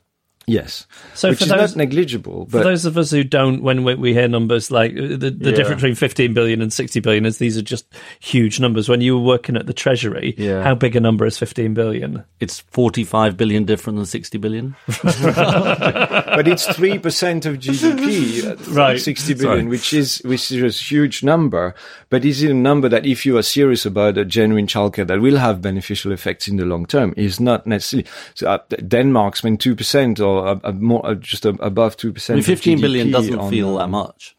[0.48, 2.46] Yes, So which for is those- not negligible.
[2.52, 5.50] For those of us who don't, when we, we hear numbers like uh, the, the
[5.50, 5.56] Yeah.
[5.56, 7.86] difference between 15 billion and 60 billion is these are just
[8.20, 8.88] huge numbers.
[8.88, 10.62] When you were working at the Treasury, Yeah.
[10.64, 12.24] how big a number is 15 billion?
[12.40, 14.76] It's 45 billion different than 60 billion.
[15.04, 19.00] but it's three percent of GDP, Right.
[19.00, 19.66] Sixty billion, Sorry.
[19.70, 21.74] which is which is a huge number.
[22.10, 25.22] But is it a number that, if you are serious about a genuine childcare that
[25.22, 28.08] will have beneficial effects in the long term, is not necessarily.
[28.36, 32.14] So uh, Denmark spent two percent or uh, uh, more, uh, just above two I
[32.14, 32.36] percent.
[32.38, 34.36] mean, 15 billion doesn't on, feel that much.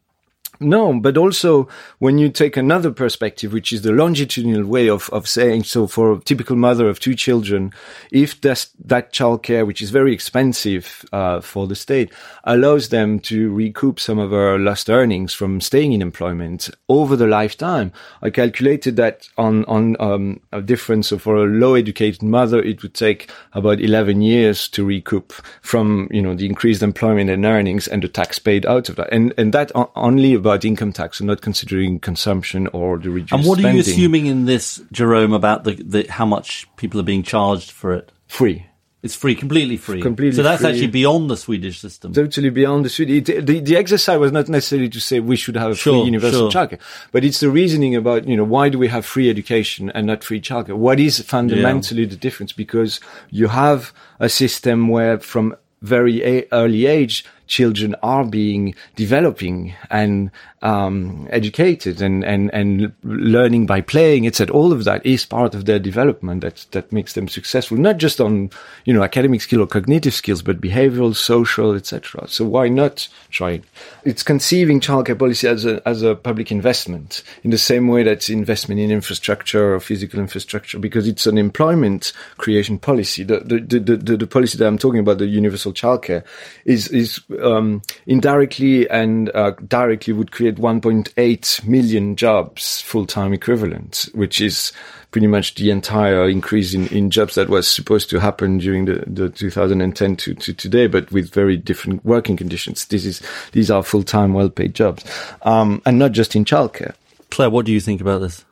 [0.60, 5.28] No, but also when you take another perspective, which is the longitudinal way of, of
[5.28, 7.72] saying, so for a typical mother of two children,
[8.10, 12.12] if that's, that childcare, which is very expensive uh, for the state,
[12.44, 17.26] allows them to recoup some of her lost earnings from staying in employment over the
[17.26, 17.92] lifetime,
[18.22, 21.08] I calculated that on on um, a difference.
[21.08, 26.08] So for a low educated mother, it would take about 11 years to recoup from
[26.10, 29.34] you know the increased employment and earnings and the tax paid out of that, and
[29.36, 33.32] and that only about income tax and not considering consumption or the reduced.
[33.32, 33.72] And what spending.
[33.72, 37.70] are you assuming in this, Jerome, about the, the how much people are being charged
[37.70, 38.12] for it?
[38.26, 38.66] Free.
[39.02, 40.02] It's free, completely free.
[40.02, 40.70] Completely So that's free.
[40.70, 42.12] actually beyond the Swedish system.
[42.12, 43.24] totally beyond the Swedish.
[43.24, 46.50] The, the exercise was not necessarily to say we should have a Sure, free universal
[46.50, 46.66] sure.
[46.66, 46.80] childcare,
[47.12, 50.24] but it's the reasoning about, you know, why do we have free education and not
[50.24, 50.74] free childcare?
[50.76, 52.52] What is fundamentally the difference?
[52.52, 52.98] Because
[53.30, 60.30] you have a system where from very a- early age, children are being developing and
[60.62, 64.54] um, educated and, and, and learning by playing, etc.
[64.54, 68.20] All of that is part of their development that, that makes them successful, not just
[68.20, 68.50] on,
[68.84, 72.26] you know, academic skill or cognitive skills, but behavioral, social, etc.
[72.28, 73.64] So why not try it?
[74.04, 78.28] It's conceiving childcare policy as a, as a public investment in the same way that's
[78.28, 83.22] investment in infrastructure or physical infrastructure, because it's an employment creation policy.
[83.22, 86.24] The, the, the, the, the policy that I'm talking about, the universal childcare,
[86.64, 94.40] is, is, um, indirectly and uh, directly would create 1.8 million jobs, full-time equivalent, which
[94.40, 94.72] is
[95.10, 99.04] pretty much the entire increase in, in jobs that was supposed to happen during the,
[99.06, 102.86] the 2010 to, to today, but with very different working conditions.
[102.86, 103.22] This is,
[103.52, 105.04] these are full-time, well-paid jobs.
[105.42, 106.94] Um, and not just in childcare.
[107.30, 108.44] Claire, what do you think about this?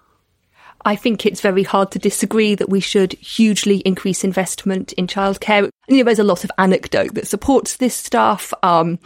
[0.86, 5.70] I think it's very hard to disagree that we should hugely increase investment in childcare.
[5.88, 8.54] You know, there's a lot of anecdote that supports this stuff.
[8.62, 8.98] Um,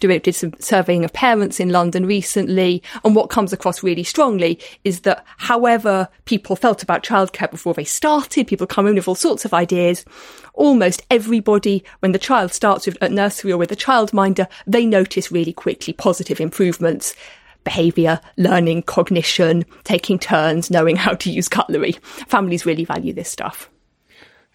[0.00, 5.00] did some surveying of parents in London recently, and what comes across really strongly is
[5.00, 9.44] that however people felt about childcare before they started, people come in with all sorts
[9.44, 10.04] of ideas.
[10.54, 15.32] Almost everybody, when the child starts with, at nursery or with a childminder, they notice
[15.32, 17.14] really quickly positive improvements
[17.64, 21.92] behavior, learning, cognition, taking turns, knowing how to use cutlery.
[22.28, 23.68] Families really value this stuff.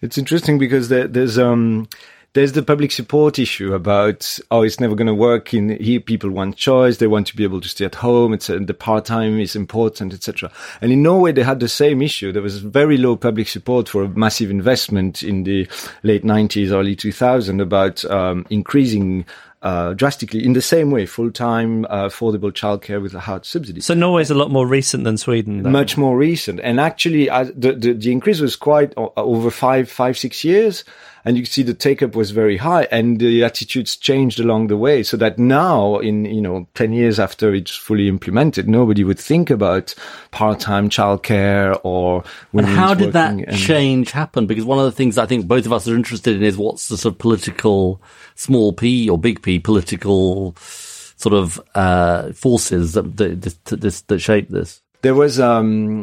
[0.02, 1.88] It's interesting because there, there's um
[2.34, 6.30] there's the public support issue about oh it's never going to work in here people
[6.30, 9.38] want choice they want to be able to stay at home it's the part time
[9.38, 12.32] is important etc and in Norway they had the same issue.
[12.32, 15.68] There was very low public support for a massive investment in the
[16.02, 19.24] late 90s early 2000 about um, increasing
[19.62, 23.94] uh, drastically in the same way full-time uh, affordable childcare with a hard subsidy So
[23.94, 25.62] Norway's a lot more recent than Sweden.
[25.62, 25.70] Though.
[25.70, 26.60] much more recent.
[26.60, 30.84] And actually, uh, the, the the increase was quite over five, five, six years.
[31.24, 34.66] And you can see the take up was very high and the attitudes changed along
[34.66, 35.02] the way.
[35.02, 39.48] So that now in, you know, 10 years after it's fully implemented, nobody would think
[39.50, 39.94] about
[40.32, 44.46] part-time childcare or And how did that and- change happen?
[44.46, 46.88] Because one of the things I think both of us are interested in is what's
[46.88, 48.02] the sort of political,
[48.34, 50.56] small p or big p political
[51.22, 54.82] sort of uh, forces that that, that, that, shape this.
[55.02, 56.02] there was um,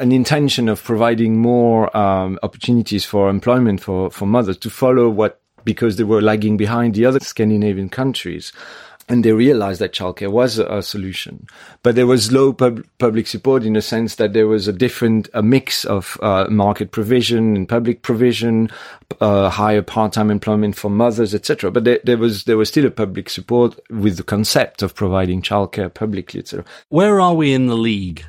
[0.00, 5.40] an intention of providing more um, opportunities for employment for, for mothers to follow what
[5.64, 8.50] because they were lagging behind the other Scandinavian countries.
[9.10, 11.48] And they realized that childcare was a, a solution,
[11.82, 15.28] but there was low pub- public support in the sense that there was a different
[15.34, 18.70] a mix of uh, market provision and public provision,
[19.20, 21.72] uh, higher part-time employment for mothers, etc.
[21.72, 25.42] But there, there was there was still a public support with the concept of providing
[25.42, 26.64] childcare publicly, etc.
[26.88, 28.24] Where are we in the league?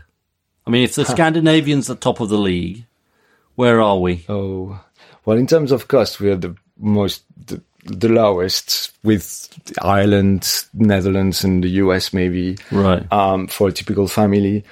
[0.65, 2.85] I mean, if the Scandinavians are top of the league,
[3.55, 4.25] where are we?
[4.29, 4.79] Oh,
[5.25, 9.49] well, in terms of cost, we are the most, the, the lowest with
[9.81, 12.57] Ireland, Netherlands, and the US maybe.
[12.71, 13.11] Right.
[13.11, 14.63] Um, for a typical family.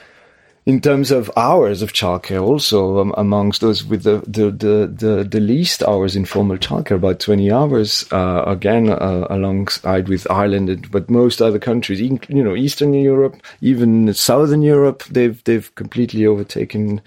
[0.69, 5.23] In terms of hours of childcare, also um, amongst those with the, the, the, the,
[5.23, 10.69] the least hours in formal childcare, about 20 hours, uh, again, uh, alongside with Ireland,
[10.69, 15.73] and, but most other countries, in- you know, Eastern Europe, even Southern Europe, they've, they've
[15.73, 17.01] completely overtaken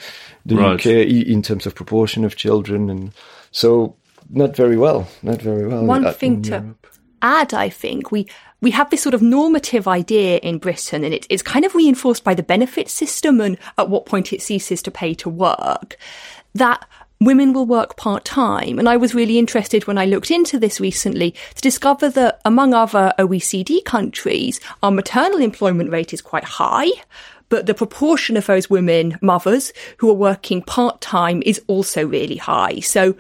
[0.45, 0.81] the Right.
[0.81, 0.87] UK
[1.25, 2.91] in terms of proportion of children.
[2.91, 3.13] And
[3.53, 3.95] so,
[4.29, 5.85] not very well, not very well.
[5.85, 6.75] One thing to
[7.23, 8.27] add, I think, we
[8.63, 12.25] we have this sort of normative idea in Britain, and it, it's kind of reinforced
[12.25, 15.99] by the benefit system and at what point it ceases to pay to work,
[16.55, 16.89] that
[17.21, 18.79] women will work part time.
[18.79, 22.73] And I was really interested when I looked into this recently to discover that among
[22.73, 26.89] other OECD countries, our maternal employment rate is quite high.
[27.49, 32.37] But the proportion of those women, mothers, who are working part time is also really
[32.37, 32.81] high.
[32.81, 33.15] So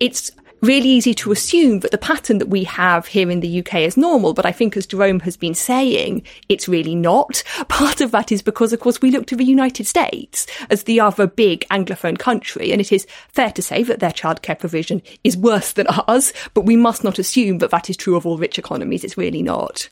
[0.00, 0.30] it's
[0.60, 3.96] really easy to assume that the pattern that we have here in the UK is
[3.96, 7.42] normal, but I think as Jerome has been saying, it's really not.
[7.68, 11.00] Part of that is because, of course, we look to the United States as the
[11.00, 15.36] other big Anglophone country, and it is fair to say that their childcare provision is
[15.36, 18.58] worse than ours, but we must not assume that that is true of all rich
[18.58, 19.04] economies.
[19.04, 19.88] It's really not.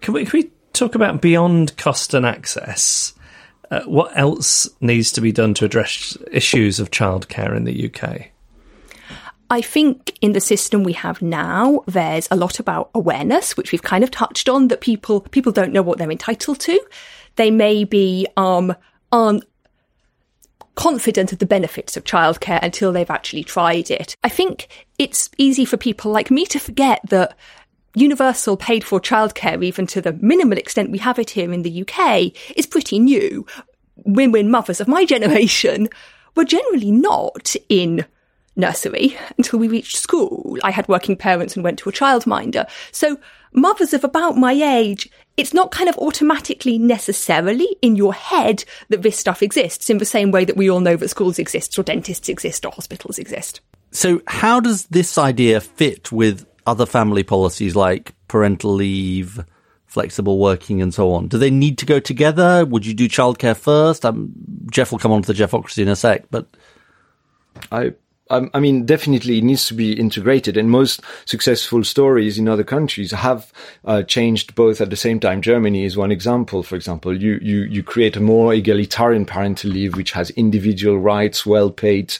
[0.00, 3.12] Can we, can we talk about beyond cost and access?
[3.70, 8.28] Uh, what else needs to be done to address issues of childcare in the UK?
[9.50, 13.82] I think in the system we have now, there's a lot about awareness, which we've
[13.82, 16.80] kind of touched on, that people people don't know what they're entitled to.
[17.36, 18.74] They may be um
[19.10, 19.44] aren't
[20.74, 24.14] confident of the benefits of childcare until they've actually tried it.
[24.22, 27.36] I think it's easy for people like me to forget that
[27.94, 31.82] universal paid for childcare, even to the minimal extent we have it here in the
[31.82, 33.44] UK, is pretty new.
[33.96, 35.88] Women mothers of my generation
[36.36, 38.04] were generally not in
[38.58, 40.58] nursery until we reached school.
[40.62, 42.68] I had working parents and went to a childminder.
[42.92, 43.18] So
[43.52, 49.02] mothers of about my age, it's not kind of automatically necessarily in your head that
[49.02, 51.82] this stuff exists in the same way that we all know that schools exist or
[51.82, 53.60] dentists exist or hospitals exist.
[53.92, 59.42] So how does this idea fit with other family policies like parental leave,
[59.86, 61.28] flexible working, and so on?
[61.28, 62.66] Do they need to go together?
[62.66, 64.04] Would you do childcare first?
[64.04, 64.32] Um,
[64.70, 66.46] Geoff will come on to the Geoffocracy in a sec, but
[67.72, 67.94] I
[68.30, 70.56] um, I mean, definitely it needs to be integrated.
[70.56, 73.52] And most successful stories in other countries have
[73.84, 75.42] uh, changed both at the same time.
[75.42, 76.62] Germany is one example.
[76.62, 81.46] For example, you, you, you create a more egalitarian parental leave, which has individual rights,
[81.46, 82.16] well paid,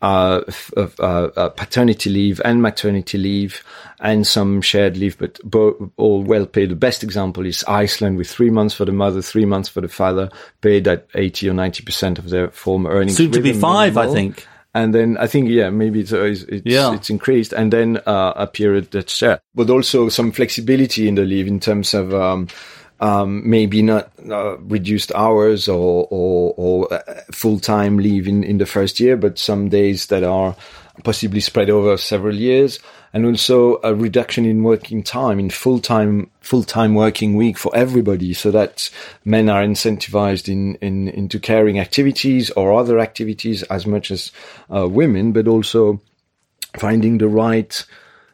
[0.00, 0.42] uh,
[0.76, 3.64] uh, uh, paternity leave and maternity leave
[4.00, 6.70] and some shared leave, but both, all well paid.
[6.70, 9.88] The best example is Iceland with three months for the mother, three months for the
[9.88, 10.30] father,
[10.60, 13.16] paid at 80 or 90% of their former earnings.
[13.16, 13.96] Soon to be five.
[13.96, 16.94] I think and then I think yeah maybe it's it's, it's, yeah.
[16.94, 17.52] it's increased.
[17.52, 21.60] And then uh, a period that's shared, but also some flexibility in the leave in
[21.60, 22.48] terms of um,
[23.00, 27.00] um, maybe not uh, reduced hours or or, or uh,
[27.32, 30.56] full time leave in, in the first year, but some days that are
[31.04, 32.78] possibly spread over several years
[33.12, 37.74] and also a reduction in working time in full time full time working week for
[37.74, 38.90] everybody so that
[39.24, 44.32] men are incentivized in, in into caring activities or other activities as much as
[44.74, 46.00] uh, women but also
[46.78, 47.84] finding the right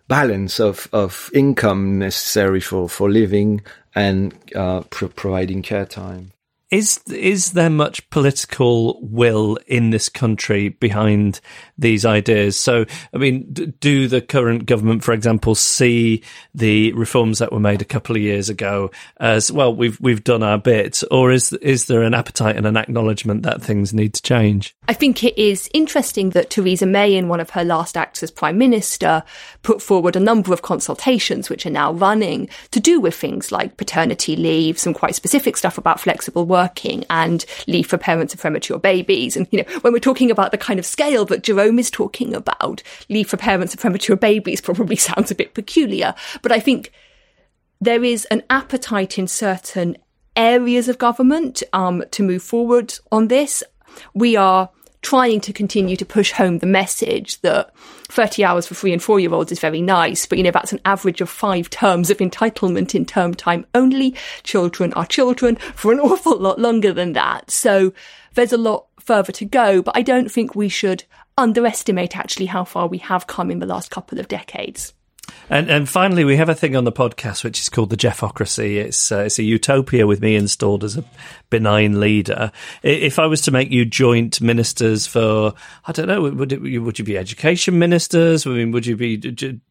[0.07, 3.63] balance of, of income necessary for, for living
[3.95, 6.34] and uh, providing care time
[6.75, 11.41] is is there much political will in this country behind
[11.79, 12.57] these ideas?
[12.57, 17.81] So, I mean, do the current government, for example, see the reforms that were made
[17.81, 19.73] a couple of years ago as well?
[19.73, 23.63] We've we've done our bit, or is is there an appetite and an acknowledgement that
[23.63, 24.75] things need to change?
[24.89, 28.33] I think it is interesting that Theresa May, in one of her last acts as
[28.33, 29.23] prime minister,
[29.63, 33.77] put forward a number of consultations which are now running to do with things like
[33.77, 38.41] paternity leave, some quite specific stuff about flexible work working and leave for parents of
[38.41, 39.37] premature babies.
[39.37, 42.35] And, you know, when we're talking about the kind of scale that Jerome is talking
[42.35, 46.15] about, leave for parents of premature babies probably sounds a bit peculiar.
[46.43, 46.91] But I think
[47.81, 49.97] there is an appetite in certain
[50.37, 53.63] areas of government um, to move forward on this.
[54.15, 54.71] We are
[55.03, 57.75] trying to continue to push home the message that
[58.15, 60.73] 30 hours for three and four year olds is very nice, but you know, that's
[60.73, 64.15] an average of five terms of entitlement in term time only.
[64.45, 67.51] Children are children for an awful lot longer than that.
[67.51, 67.93] So
[68.35, 71.05] there's a lot further to go, but I don't think we should
[71.37, 74.95] underestimate actually how far we have come in the last couple of decades.
[75.51, 78.77] And and finally, we have a thing on the podcast which is called the Geoffocracy.
[78.77, 81.05] It's uh, it's a utopia with me installed as a
[81.51, 82.51] benign leader.
[82.83, 85.55] If I was to make you joint ministers for,
[85.87, 88.47] I don't know, would it, would you be education ministers?
[88.47, 89.19] I mean, would you be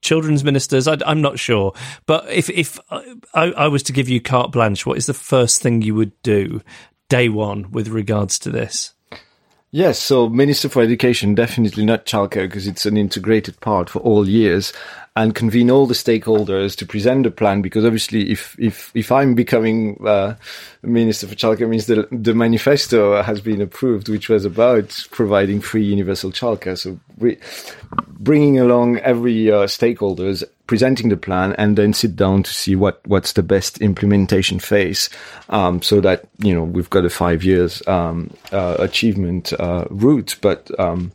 [0.02, 0.88] children's ministers?
[0.88, 1.74] I, am not sure.
[2.06, 5.62] But if if I, I was to give you carte blanche, what is the first
[5.62, 6.62] thing you would do
[7.10, 8.94] day one with regards to this?
[9.76, 14.30] Yes, so Minister for Education, definitely not childcare because it's an integrated part for all
[14.30, 14.72] years
[15.16, 19.36] and convene all the stakeholders to present a plan because obviously if if if I'm
[19.36, 20.36] becoming uh,
[20.82, 25.84] minister for childcare means the the manifesto has been approved which was about providing free
[25.84, 26.78] universal childcare.
[26.78, 27.38] So we,
[28.08, 33.06] bringing along every uh, stakeholders presenting the plan and then sit down to see what
[33.06, 35.10] what's the best implementation phase
[35.50, 40.38] um, so that you know we've got a 5 years um, uh, achievement uh, route.
[40.42, 41.12] But um,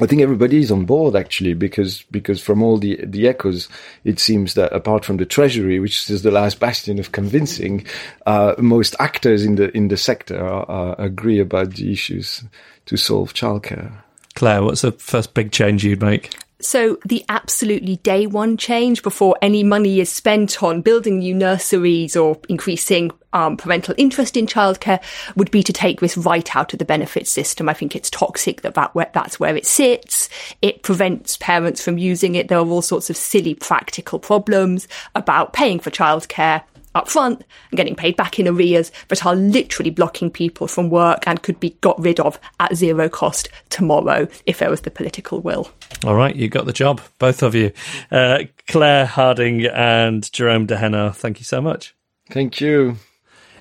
[0.00, 3.68] I think everybody is on board actually because because from all the the echoes,
[4.04, 7.86] it seems that apart from the Treasury, which is the last bastion of convincing,
[8.26, 12.44] uh, most actors in the in the sector are, agree about the issues
[12.86, 13.92] to solve childcare.
[14.34, 16.34] Claire, what's the first big change you'd make?
[16.60, 22.16] So the absolutely day one change before any money is spent on building new nurseries
[22.16, 25.02] or increasing um, parental interest in childcare
[25.36, 27.68] would be to take this right out of the benefit system.
[27.68, 30.30] I think it's toxic that, that where, that's where it sits.
[30.62, 32.48] It prevents parents from using it.
[32.48, 36.62] There are all sorts of silly practical problems about paying for childcare
[36.96, 41.26] up front and getting paid back in arrears that are literally blocking people from work
[41.26, 45.40] and could be got rid of at zero cost tomorrow if there was the political
[45.40, 45.70] will.
[46.04, 47.72] All right, you got the job, both of you.
[48.10, 51.94] Uh, Claire Harding and Jerome De Henau, thank you so much.
[52.30, 52.96] Thank you.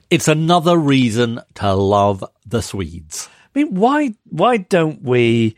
[0.09, 3.27] It's another reason to love the Swedes.
[3.55, 5.55] I mean, why why don't we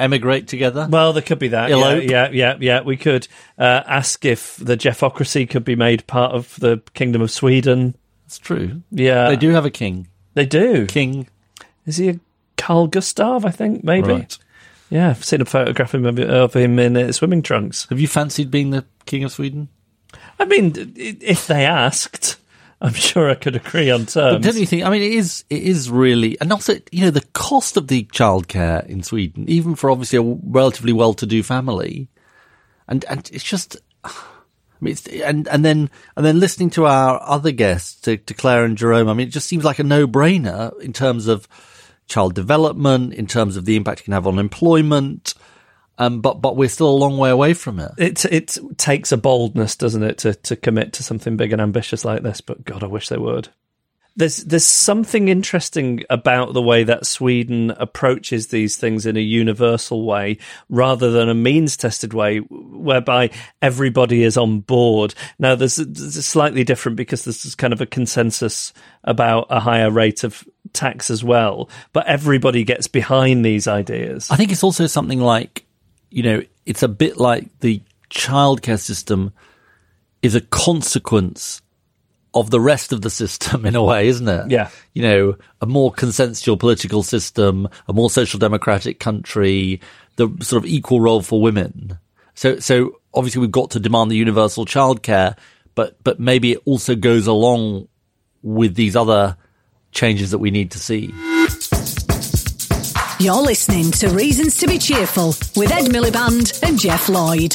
[0.00, 0.88] Emigrate together.
[0.90, 1.70] Well, there could be that.
[1.70, 2.04] Elope.
[2.04, 2.80] Yeah, yeah, yeah, yeah.
[2.82, 3.28] We could
[3.58, 7.94] uh, ask if the Geoffocracy could be made part of the Kingdom of Sweden.
[8.24, 8.82] That's true.
[8.90, 10.08] Yeah, They do have a king.
[10.34, 10.86] They do.
[10.86, 11.28] King.
[11.86, 12.20] Is he a
[12.56, 13.44] Carl Gustav?
[13.44, 14.08] I think maybe.
[14.12, 14.38] Right.
[14.88, 17.86] Yeah, I've seen a photograph of him, of him in uh, swimming trunks.
[17.90, 19.68] Have you fancied being the king of Sweden?
[20.38, 22.38] I mean, if they asked,
[22.80, 24.46] I'm sure I could agree on But terms.
[24.46, 24.84] don't you think?
[24.84, 25.44] I mean, it is.
[25.50, 29.74] It is really, and also, you know, the cost of the childcare in Sweden, even
[29.74, 32.08] for obviously a relatively well-to-do family,
[32.88, 33.76] and and it's just.
[34.02, 34.10] I
[34.80, 38.64] mean, it's, and and then and then listening to our other guests, to, to Claire
[38.64, 39.10] and Jerome.
[39.10, 41.46] I mean, it just seems like a no-brainer in terms of
[42.06, 45.34] child development, in terms of the impact it can have on employment.
[46.00, 47.92] Um, but but we're still a long way away from it.
[47.98, 52.06] it it takes a boldness, doesn't it, to to commit to something big and ambitious
[52.06, 52.40] like this?
[52.40, 53.50] But God, I wish they would.
[54.16, 60.06] There's there's something interesting about the way that Sweden approaches these things in a universal
[60.06, 60.38] way
[60.70, 63.30] rather than a means tested way, whereby
[63.60, 65.14] everybody is on board.
[65.38, 68.72] Now there's, there's slightly different because there's kind of a consensus
[69.04, 74.30] about a higher rate of tax as well, but everybody gets behind these ideas.
[74.30, 75.66] I think it's also something like,
[76.10, 79.32] you know, it's a bit like the childcare system
[80.22, 81.62] is a consequence
[82.34, 84.50] of the rest of the system in a way, isn't it?
[84.50, 84.70] Yeah.
[84.92, 89.80] You know, a more consensual political system, a more social democratic country,
[90.16, 91.98] the sort of equal role for women.
[92.34, 95.36] So, so obviously we've got to demand the universal childcare,
[95.74, 97.88] but, but maybe it also goes along
[98.42, 99.36] with these other
[99.92, 101.12] changes that we need to see.
[103.20, 107.54] You're listening to Reasons to be Cheerful with Ed Miliband and Geoff Lloyd.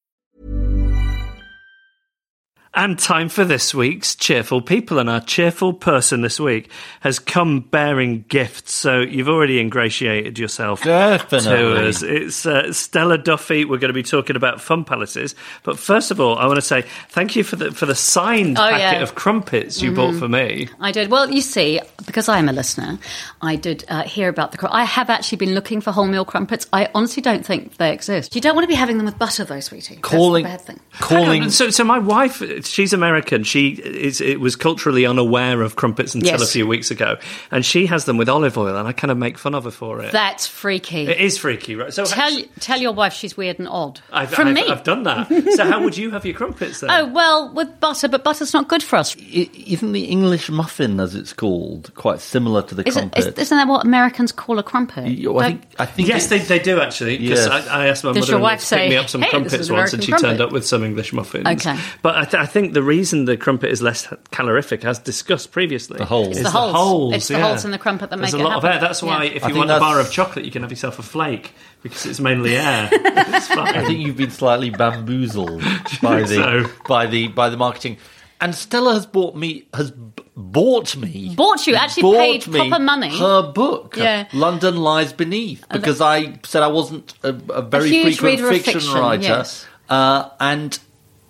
[2.73, 4.97] And time for this week's cheerful people.
[4.97, 8.71] And our cheerful person this week has come bearing gifts.
[8.73, 11.49] So you've already ingratiated yourself Definitely.
[11.51, 12.01] to us.
[12.01, 13.65] It's uh, Stella Duffy.
[13.65, 15.35] We're going to be talking about fun palaces.
[15.63, 18.57] But first of all, I want to say thank you for the for the signed
[18.57, 18.93] Oh, packet yeah.
[18.93, 19.03] Mm-hmm.
[19.03, 20.69] of crumpets you bought for me.
[20.79, 21.11] I did.
[21.11, 22.99] Well, you see, because I am a listener,
[23.41, 24.57] I did uh, hear about the.
[24.59, 26.67] cr- I have actually been looking for wholemeal crumpets.
[26.71, 28.33] I honestly don't think they exist.
[28.33, 29.97] You don't want to be having them with butter, though, sweetie.
[29.97, 30.99] Calling, That's the bad thing.
[31.01, 33.43] calling, Hang on, So, so my wife, she's American.
[33.43, 36.41] She is it was culturally unaware of crumpets until Yes.
[36.43, 37.17] a few weeks ago,
[37.51, 39.71] and she has them with olive oil, and I kind of make fun of her
[39.71, 40.11] for it.
[40.11, 41.07] That's freaky.
[41.07, 41.93] it is freaky, right?
[41.93, 43.99] So Tell tell your wife she's weird and odd.
[44.11, 44.67] I've, From I've, me.
[44.67, 45.29] I've done that.
[45.51, 46.89] So how would you have your crumpets then?
[46.91, 49.15] Oh well, with butter, but butter's not good for us.
[49.17, 53.33] I- Isn't the English muffin, as it's called, quite similar to the Isn't, crumpet?
[53.37, 55.07] is, isn't that what Americans call a crumpet?
[55.07, 57.17] You- I think, I think Yes, they, they do actually.
[57.17, 57.67] Because Yes.
[57.67, 59.21] I, I asked my Does mother your in wife to say, pick me up some
[59.21, 61.45] "Hey, crumpets is an once, and American she turned up with some English muffins.
[61.47, 61.77] Okay.
[62.01, 65.97] but I, th- I think the reason the crumpet is less calorific, as discussed previously,
[65.97, 66.37] The holes.
[66.37, 67.15] It's the holes.
[67.15, 67.47] It's the yeah.
[67.47, 68.79] holes in the crumpet that There's make a it lot of air.
[68.79, 69.31] That's why Yeah.
[69.31, 71.53] if I you think want a bar of chocolate, you can have yourself a flake
[71.81, 72.89] because it's mainly air.
[72.91, 73.75] it's fine.
[73.75, 75.61] I think you've been slightly bamboozled
[76.01, 76.65] by the so?
[76.87, 77.97] by the by the marketing.
[78.39, 82.69] And Stella has bought me has b- bought me Bought you, actually bought paid me
[82.69, 83.15] proper money.
[83.17, 84.27] Her book, Yeah.
[84.33, 88.55] London Lies Beneath, because I said I wasn't a, a very huge frequent reader of
[88.55, 89.65] fiction, fiction, writer, yes.
[89.89, 90.77] uh, and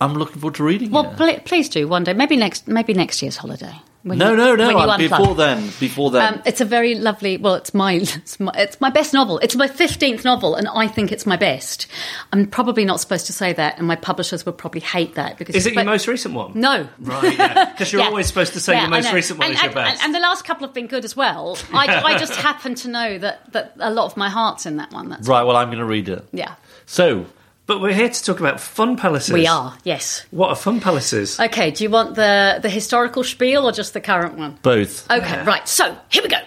[0.02, 1.16] I'm looking forward to reading Well, it.
[1.18, 2.14] pl- please do one day.
[2.14, 2.68] Maybe next.
[2.68, 3.76] Maybe next year's holiday.
[4.04, 4.66] when No, you- no, no.
[4.76, 6.34] when you uh, before then, before then.
[6.34, 7.38] Um, it's a very lovely.
[7.38, 9.38] Well, it's my, it's my it's my best novel.
[9.39, 11.86] It's my fifteenth novel, and I think it's my best.
[12.34, 15.54] I'm probably not supposed to say that, and my publishers would probably hate that because
[15.56, 16.54] Is it your but- most recent one?
[16.56, 17.66] No, Right, yeah.
[17.72, 18.08] Because you're Yeah.
[18.08, 20.02] always supposed to say Yeah, your most recent one and, is your best.
[20.04, 21.58] And, and the last couple have been good as well.
[21.74, 24.91] I, I just happen to know that, that a lot of my heart's in that
[24.91, 25.10] one.
[25.10, 26.28] That's right, well, I'm going to read it.
[26.34, 26.56] yeah.
[26.88, 27.28] So,
[27.66, 29.34] but we're here to talk about fun palaces.
[29.34, 30.26] We are, yes.
[30.32, 31.39] What are fun palaces?
[31.39, 34.57] Okay, do you want the, the historical spiel or just the current one?
[34.62, 35.09] both.
[35.09, 35.68] Okay, right.
[35.68, 36.39] So here we go.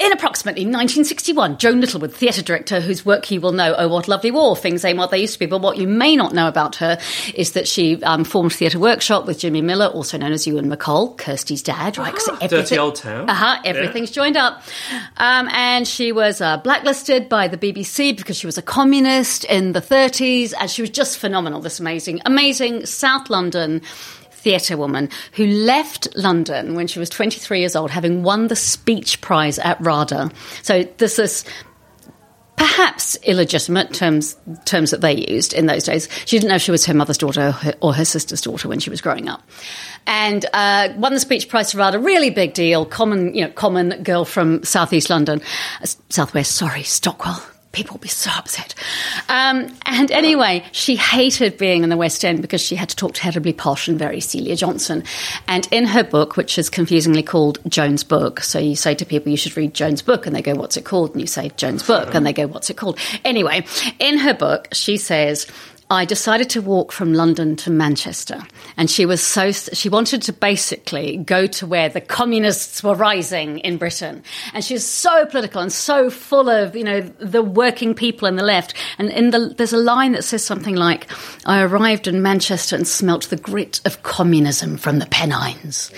[0.00, 4.30] In approximately 1961, Joan Littlewood, theatre director, whose work you will know, Oh What Lovely
[4.30, 5.44] War, things ain't what they used to be.
[5.44, 6.98] But what you may not know about her
[7.34, 11.18] is that she um, formed Theatre Workshop with Jimmy Miller, also known as Ewan MacColl,
[11.18, 12.14] Kirsty's dad, right?
[12.14, 13.28] 'cause Ah, Dirty Old Town.
[13.28, 13.60] Uh huh.
[13.62, 14.62] Everything's joined up.
[15.18, 19.72] Um, and she was uh, blacklisted by the BBC because she was a communist in
[19.72, 21.60] the 30s, and she was just phenomenal.
[21.60, 23.82] This amazing, amazing South London
[24.40, 29.20] theatre woman who left London when she was 23 years old, having won the speech
[29.20, 30.30] prize at RADA.
[30.62, 31.44] So this is
[32.60, 34.36] perhaps illegitimate terms
[34.66, 36.08] terms that they used in those days.
[36.26, 38.90] She didn't know if she was her mother's daughter or her, sister's daughter when she
[38.90, 39.42] was growing up,
[40.06, 41.98] and uh, won the speech prize for RADA.
[41.98, 42.84] Really big deal.
[42.84, 45.40] Common, you know, common girl from southeast London,
[46.10, 46.52] southwest.
[46.52, 47.42] Sorry, Stockwell.
[47.72, 48.74] People will be so upset.
[49.28, 53.12] Um, and anyway, she hated being in the West End because she had to talk
[53.14, 55.04] terribly posh and very Celia Johnson.
[55.46, 59.30] And in her book, which is confusingly called Joan's Book, so you say to people,
[59.30, 61.12] you should read Joan's book, and they go, What's it called?
[61.12, 62.98] And you say, Joan's Book, and they go, What's it called?
[63.24, 63.64] Anyway,
[64.00, 65.46] in her book, she says,
[65.92, 68.40] I decided to walk from London to Manchester.
[68.76, 73.58] And she was so, she wanted to basically go to where the communists were rising
[73.58, 74.22] in Britain.
[74.54, 78.44] And she's so political and so full of, you know, the working people and the
[78.44, 78.74] left.
[78.98, 81.08] And in the, there's a line that says something like,
[81.44, 85.90] I arrived in Manchester and smelt the grit of communism from the Pennines.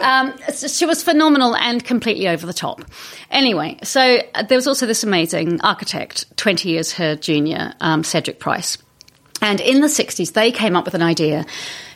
[0.00, 2.82] Um, she was phenomenal and completely over the top.
[3.30, 8.38] Anyway, so uh, there was also this amazing architect, 20 years her junior, um, Cedric
[8.38, 8.76] Price.
[9.40, 11.46] And in the 60s, they came up with an idea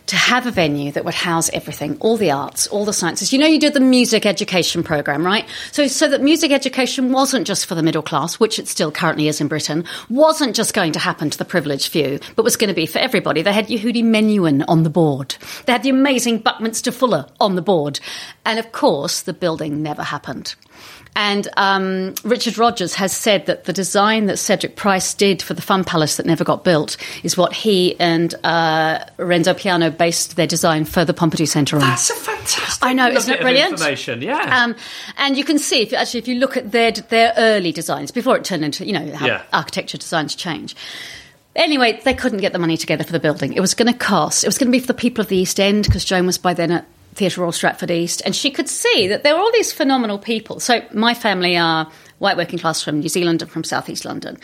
[0.07, 3.32] to have a venue that would house everything, all the arts, all the sciences.
[3.32, 5.47] You know, you did the music education program, right?
[5.72, 9.28] So, so that music education wasn't just for the middle class, which it still currently
[9.28, 12.68] is in Britain, wasn't just going to happen to the privileged few, but was going
[12.68, 13.40] to be for everybody.
[13.40, 15.36] They had Yehudi Menuhin on the board.
[15.64, 17.99] They had the amazing Buckminster Fuller on the board.
[18.45, 20.55] And of course, the building never happened.
[21.16, 25.62] And um, Richard Rogers has said that the design that Cedric Price did for the
[25.62, 30.48] Fun Palace that never got built is what he and uh, Renzo Piano based their
[30.48, 31.82] design for the Pompidou Centre on.
[31.82, 32.82] That's a fantastic.
[32.84, 33.72] I know, isn't it brilliant?
[33.74, 34.64] Information, yeah.
[34.64, 34.74] Um,
[35.16, 38.36] and you can see, if actually, if you look at their their early designs before
[38.36, 39.42] it turned into, you know, how Yeah.
[39.52, 40.74] architecture designs change.
[41.54, 43.52] Anyway, they couldn't get the money together for the building.
[43.52, 44.42] It was going to cost.
[44.42, 46.38] It was going to be for the people of the East End because Joan was
[46.38, 46.84] by then at
[47.14, 50.60] Theatre Royal Stratford East, and she could see that there were all these phenomenal people.
[50.60, 54.38] So my family are white working class from New Zealand and from Southeast London.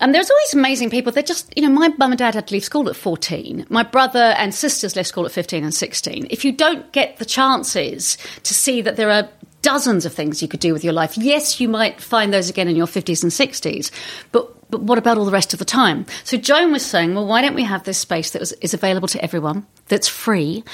[0.00, 1.10] And there's all these amazing people.
[1.10, 3.66] They're just, you know, my mum and dad had to leave school at 14.
[3.68, 6.28] My brother and sisters left school at 15 and 16.
[6.30, 9.28] If you don't get the chances to see that there are
[9.62, 12.68] dozens of things you could do with your life, yes, you might find those again
[12.68, 13.90] in your 50s and 60s,
[14.30, 16.06] but but what about all the rest of the time?
[16.24, 19.08] So Joan was saying, well, why don't we have this space that was, is available
[19.08, 20.64] to everyone, that's free,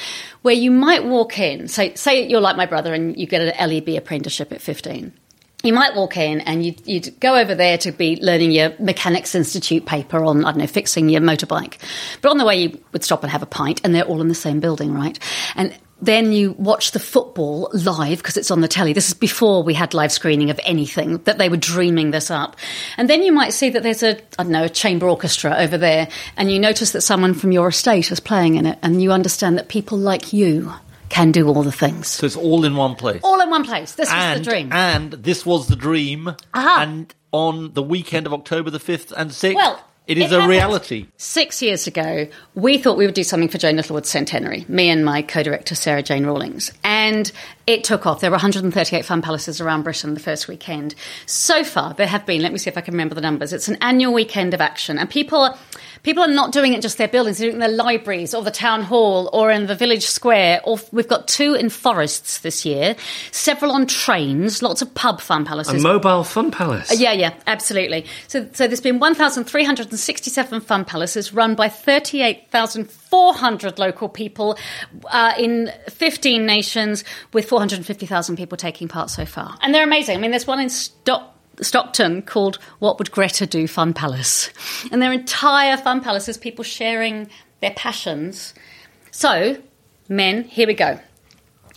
[0.42, 3.70] where you might walk in, say, say you're like my brother and you get an
[3.70, 5.12] LEB apprenticeship at 15
[5.64, 9.34] you might walk in and you'd, you'd go over there to be learning your Mechanics
[9.34, 11.78] Institute paper on, I don't know, fixing your motorbike.
[12.20, 14.28] But on the way, you would stop and have a pint, and they're all in
[14.28, 15.18] the same building, right?
[15.56, 18.92] And then you watch the football live because it's on the telly.
[18.92, 22.56] This is before we had live screening of anything, that they were dreaming this up.
[22.96, 25.78] And then you might see that there's a, I don't know, a chamber orchestra over
[25.78, 29.12] there, and you notice that someone from your estate is playing in it, and you
[29.12, 30.72] understand that people like you
[31.08, 32.08] can do all the things.
[32.08, 33.20] So it's all in one place.
[33.22, 33.92] All in one place.
[33.92, 34.72] This was the dream.
[34.72, 36.34] And this was the dream.
[36.54, 36.78] Aha.
[36.82, 40.46] And on the weekend of October the 5th and 6th, Well, it is it a
[40.46, 41.06] reality.
[41.16, 45.04] Six years ago, we thought we would do something for Joan Littlewood's centenary, me and
[45.04, 46.72] my co director, Sarah Jane Rawlings.
[46.84, 47.30] And
[47.66, 48.20] it took off.
[48.20, 50.94] There were 138 fun palaces around Britain the first weekend.
[51.24, 53.68] So far, there have been, let me see if I can remember the numbers, it's
[53.68, 54.98] an annual weekend of action.
[54.98, 55.56] And people,
[56.04, 58.42] people are not doing it just their buildings, they're doing it in their libraries or
[58.42, 60.60] the town hall or in the village square.
[60.62, 62.94] Or we've got two in forests this year,
[63.32, 65.82] several on trains, lots of pub fun palaces.
[65.82, 66.96] a mobile fun palace.
[66.98, 68.06] Yeah, yeah, absolutely.
[68.28, 74.58] So, so there's been 1,367 fun palaces run by 38,400 local people
[75.06, 79.56] uh, in 15 nations, with 450,000 people taking part so far.
[79.62, 80.16] And they're amazing.
[80.16, 81.33] I mean, there's one in Stock.
[81.60, 84.50] Stockton called What Would Greta Do Fun Palace.
[84.90, 87.28] And their entire fun palace is people sharing
[87.60, 88.54] their passions.
[89.10, 89.56] So,
[90.08, 90.98] men, here we go.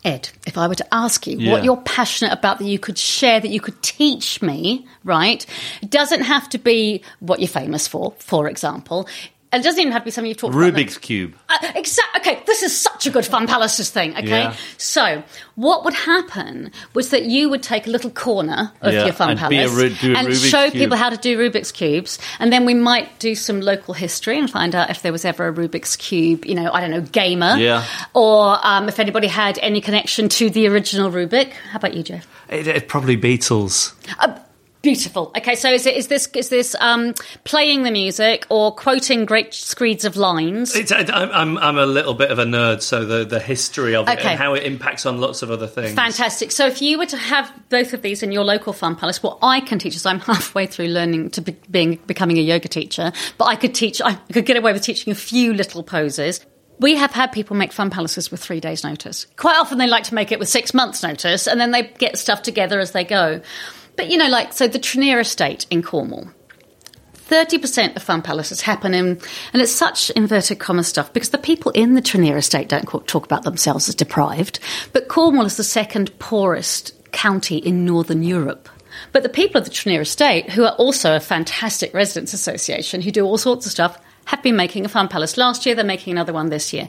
[0.03, 1.51] Ed, if I were to ask you Yeah.
[1.51, 5.45] what you're passionate about that you could share, that you could teach me, right?
[5.81, 9.07] It doesn't have to be what you're famous for, for example.
[9.53, 10.73] It doesn't even have to be something you've talked about.
[10.73, 11.33] Rubik's Cube.
[11.47, 12.17] Uh, exact.
[12.17, 14.11] Okay, this is such a good fun palaces thing.
[14.11, 14.55] Okay, Yeah.
[14.77, 15.23] so
[15.55, 19.37] what would happen was that you would take a little corner of Yeah, your fun
[19.37, 20.73] and be a palace Ru- do a and Rubik's show Cube.
[20.73, 24.51] people how to do Rubik's cubes, and then we might do some local history and
[24.51, 26.45] find out if there was ever a Rubik's cube.
[26.45, 27.55] You know, I don't know, gamer.
[27.57, 27.85] Yeah.
[28.13, 31.51] Or um, if anybody had any connection to the original Rubik.
[31.71, 32.27] How about you, Geoff?
[32.49, 33.93] It, it probably Beatles.
[34.19, 34.37] Uh,
[34.83, 35.31] Beautiful.
[35.35, 37.13] Okay, so is, it, is this is this um,
[37.45, 40.75] playing the music or quoting great screeds of lines?
[40.75, 44.19] It's, I'm I'm a little bit of a nerd, so the the history of it
[44.19, 44.29] Okay.
[44.29, 45.93] and how it impacts on lots of other things.
[45.93, 46.51] Fantastic.
[46.51, 49.39] So, if you were to have both of these in your local fun palace, what
[49.41, 53.11] I can teach is I'm halfway through learning to be, being becoming a yoga teacher,
[53.37, 53.99] but I could teach.
[53.99, 56.45] I could get away with teaching a few little poses.
[56.79, 59.25] We have had people make fun palaces with three days' notice.
[59.35, 62.19] Quite often, they like to make it with six months' notice, and then they get
[62.19, 63.41] stuff together as they go.
[63.97, 66.29] But you know, like so, the Treneere Estate in Cornwall.
[67.27, 69.19] 30% of fun palaces happen in,
[69.51, 73.25] and it's such inverted comma stuff because the people in the Treneere estate don't talk
[73.25, 74.59] about themselves as deprived.
[74.93, 78.69] But Cornwall is the second poorest county in Northern Europe.
[79.11, 83.11] But the people of the Treneere estate, who are also a fantastic residents association who
[83.11, 86.11] do all sorts of stuff, have been making a fun palace last year, they're making
[86.11, 86.87] another one this year.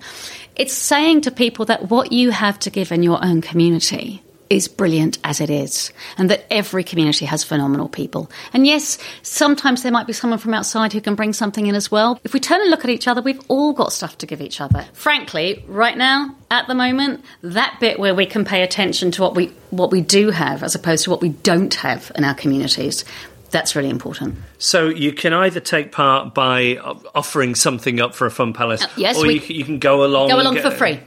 [0.54, 4.68] It's saying to people that what you have to give in your own community is
[4.68, 8.30] brilliant as it is, and that every community has phenomenal people.
[8.52, 11.90] And yes, sometimes there might be someone from outside who can bring something in as
[11.90, 12.18] well.
[12.24, 14.60] If we turn and look at each other, we've all got stuff to give each
[14.60, 14.86] other.
[14.92, 19.34] Frankly, right now, at the moment, that bit where we can pay attention to what
[19.34, 23.04] we what we do have as opposed to what we don't have in our communities,
[23.50, 24.36] that's really important.
[24.58, 26.76] So you can either take part by
[27.14, 30.28] offering something up for a fun palace, Uh, yes, or you, you can go along.
[30.28, 31.00] Go along get- for free.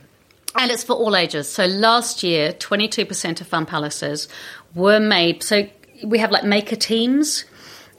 [0.55, 1.47] And it's for all ages.
[1.47, 4.27] So last year, 22% of fun palaces
[4.75, 5.43] were made.
[5.43, 5.67] So
[6.03, 7.45] we have like maker teams,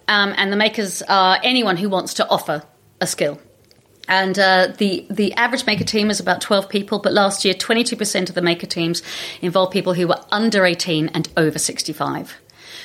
[0.09, 2.63] um, and the makers are anyone who wants to offer
[3.01, 3.41] a skill.
[4.09, 8.29] And uh, the the average maker team is about 12 people, but last year, 22%
[8.29, 9.03] of the maker teams
[9.41, 12.35] involved people who were under 18 and over 65.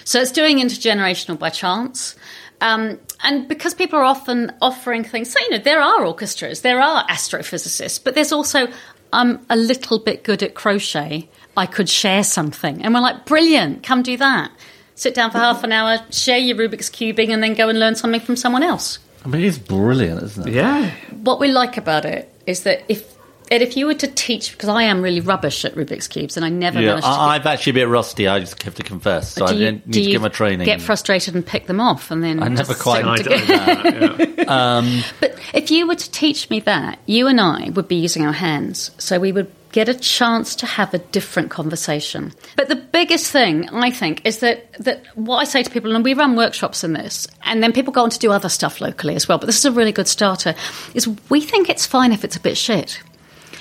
[0.03, 2.15] So it's doing intergenerational by chance.
[2.61, 6.82] Um, and because people are often offering things, so, you know, there are orchestras, there
[6.82, 8.68] are astrophysicists, but there's also,
[9.14, 11.30] I'm a little bit good at crochet.
[11.55, 12.84] I could share something.
[12.84, 14.51] And we're like, brilliant, come do that.
[14.95, 17.95] Sit down for half an hour, share your Rubik's Cubing, and then go and learn
[17.95, 18.99] something from someone else.
[19.26, 20.53] I mean, it's brilliant, isn't it?
[20.53, 20.91] Yeah.
[21.12, 23.16] What we like about it is that if
[23.50, 26.45] Ed, if you were to teach, because I am really rubbish at Rubik's cubes, and
[26.45, 27.12] I never Yeah, managed to.
[27.12, 28.28] I, I'm actually a bit rusty.
[28.28, 30.66] I just have to confess, so I you, need do to get my training.
[30.66, 34.43] Get frustrated and pick them off, and then I never quite I know that, yeah.
[34.48, 38.26] Um, but if you were to teach me that, you and I would be using
[38.26, 38.91] our hands.
[38.98, 42.34] So we would get a chance to have a different conversation.
[42.56, 46.04] But the biggest thing, I think, is that, that what I say to people, and
[46.04, 49.16] we run workshops in this, and then people go on to do other stuff locally
[49.16, 50.56] as well, but this is a really good starter,
[50.93, 53.00] is we think it's fine if it's a bit shit.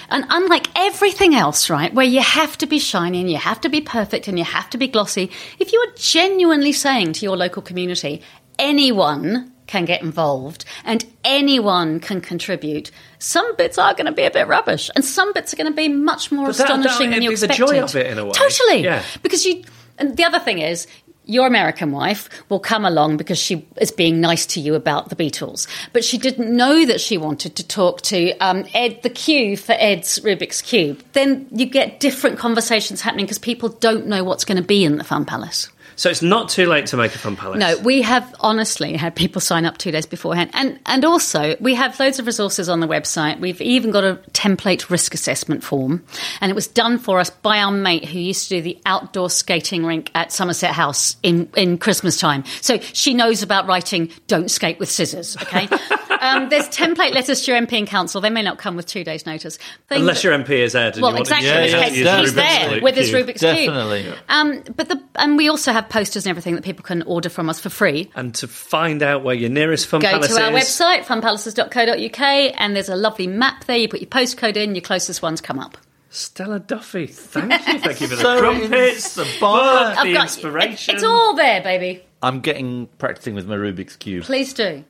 [0.09, 3.69] And unlike everything else, right, where you have to be shiny and you have to
[3.69, 7.37] be perfect and you have to be glossy, if you are genuinely saying to your
[7.37, 8.23] local community,
[8.59, 14.31] anyone can get involved and anyone can contribute, some bits are going to be a
[14.31, 17.11] bit rubbish and some bits are going to be much more But that- that- astonishing
[17.11, 17.67] than you be the expected.
[17.75, 18.33] joy of it in a way.
[18.33, 18.85] Totally.
[18.85, 19.03] Yeah.
[19.23, 19.65] Because you,
[19.99, 20.87] and the other thing is,
[21.27, 25.17] your American wife will come along because she is being nice to you about the
[25.17, 29.57] Beatles, but she didn't know that she wanted to talk to um, Ed the Q
[29.57, 31.03] for Ed's Rubik's Cube.
[31.13, 34.97] Then you get different conversations happening because people don't know what's going to be in
[34.97, 35.69] the Fun Palace.
[35.97, 37.59] So it's not too late to make a fun palace.
[37.59, 41.75] No, we have honestly had people sign up two days beforehand, and and also we
[41.75, 43.41] have loads of resources on the website.
[43.41, 46.05] We've even got a template risk assessment form,
[46.41, 49.31] and it was done for us by our mate who used to do the outdoor
[49.31, 52.45] skating rink at Somerset House in in Christmas time.
[52.61, 55.67] So she knows about writing "Don't skate with scissors." Okay,
[56.21, 58.21] um, there's template letters to your MP and council.
[58.21, 59.57] They may not come with two days' notice.
[59.89, 60.95] Thing Unless your MP is Ed.
[60.95, 61.49] And well, exactly.
[61.49, 62.83] Yeah, in this yeah, case, yeah, he's Rubik's there Cube.
[62.83, 64.03] with his Rubik's Definitely.
[64.03, 64.15] cube.
[64.29, 67.49] Um, but the and we also have posters and everything that people can order from
[67.49, 68.11] us for free.
[68.15, 72.21] And to find out where your nearest fun Go palace to our is, website, funpalaces.co.uk,
[72.59, 73.77] and there's a lovely map there.
[73.77, 75.79] You put your postcode in, your closest ones come up.
[76.11, 77.07] Stella Duffy.
[77.09, 77.59] Thank you.
[77.81, 79.41] Thank you for the So crumpets, the inspired.
[79.41, 80.95] book, I've the got- inspiration.
[80.95, 82.03] It's all there, baby.
[82.23, 84.25] I'm getting practicing with my Rubik's cube.
[84.25, 84.85] Please do.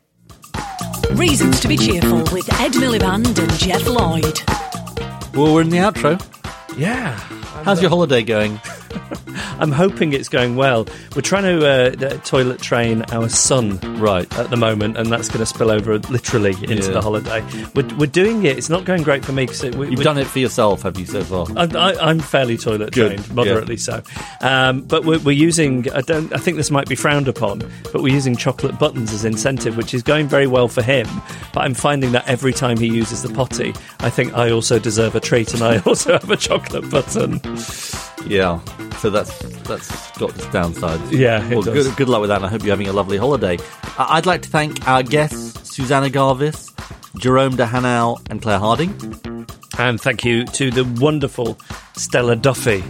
[1.12, 4.40] Reasons to be cheerful with Ed Miliband and Geoff Lloyd.
[5.34, 6.20] Well, we're in the outro.
[6.76, 7.16] Yeah.
[7.64, 8.60] How's your holiday going?
[9.58, 10.86] I'm hoping it's going well.
[11.14, 14.32] We're trying to uh, toilet train our son Right.
[14.38, 16.90] at the moment, and that's going to spill over literally into Yeah.
[16.92, 17.44] the holiday.
[17.74, 18.56] We're, we're doing it.
[18.58, 21.06] It's not going great for me because we, You've done it for yourself, have you,
[21.06, 21.46] so far?
[21.56, 24.02] I, I, I'm fairly toilet Good, trained, moderately so.
[24.40, 25.90] Um, but we're, we're using.
[25.92, 26.32] I don't.
[26.32, 27.60] I think this might be frowned upon,
[27.92, 31.06] but we're using chocolate buttons as incentive, which is going very well for him.
[31.52, 35.14] But I'm finding that every time he uses the potty, I think I also deserve
[35.14, 37.40] a treat, and I also have a chocolate button.
[38.26, 38.60] Yeah.
[38.98, 41.12] So that's that's got its downsides.
[41.12, 41.86] Yeah, it Well, does.
[41.88, 42.36] good, good luck with that.
[42.36, 43.58] and I hope you're having a lovely holiday.
[43.98, 46.72] I'd like to thank our guests, Susanna Garvis,
[47.18, 48.94] Jerome De Henau, and Claire Harding.
[49.78, 51.58] And thank you to the wonderful
[51.94, 52.82] Stella Duffy.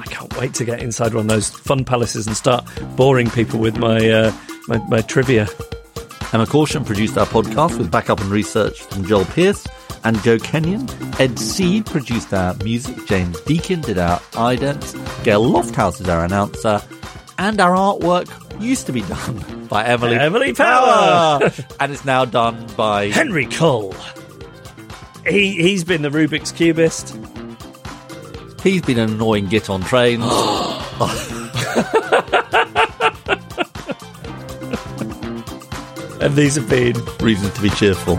[0.00, 2.64] I can't wait to get inside one of those fun palaces and start
[2.96, 4.32] boring people with my uh,
[4.68, 5.46] my, my trivia.
[6.32, 9.66] Emma Caution produced our podcast with backup and research from Joel Pierce
[10.04, 10.88] and Joe Kenyon.
[11.18, 13.06] Ed Seed produced our music.
[13.06, 14.94] James Deakin did our idents.
[15.24, 16.82] Gail Lofthouse is our announcer.
[17.38, 18.28] And our artwork
[18.60, 21.50] used to be done by Emily, Emily Power.
[21.80, 23.94] and it's now done by Henry Cole.
[25.26, 27.16] He he's been the Rubik's cubist.
[28.62, 30.24] He's been an annoying git on trains.
[36.20, 38.18] And these have been Reasons to be cheerful.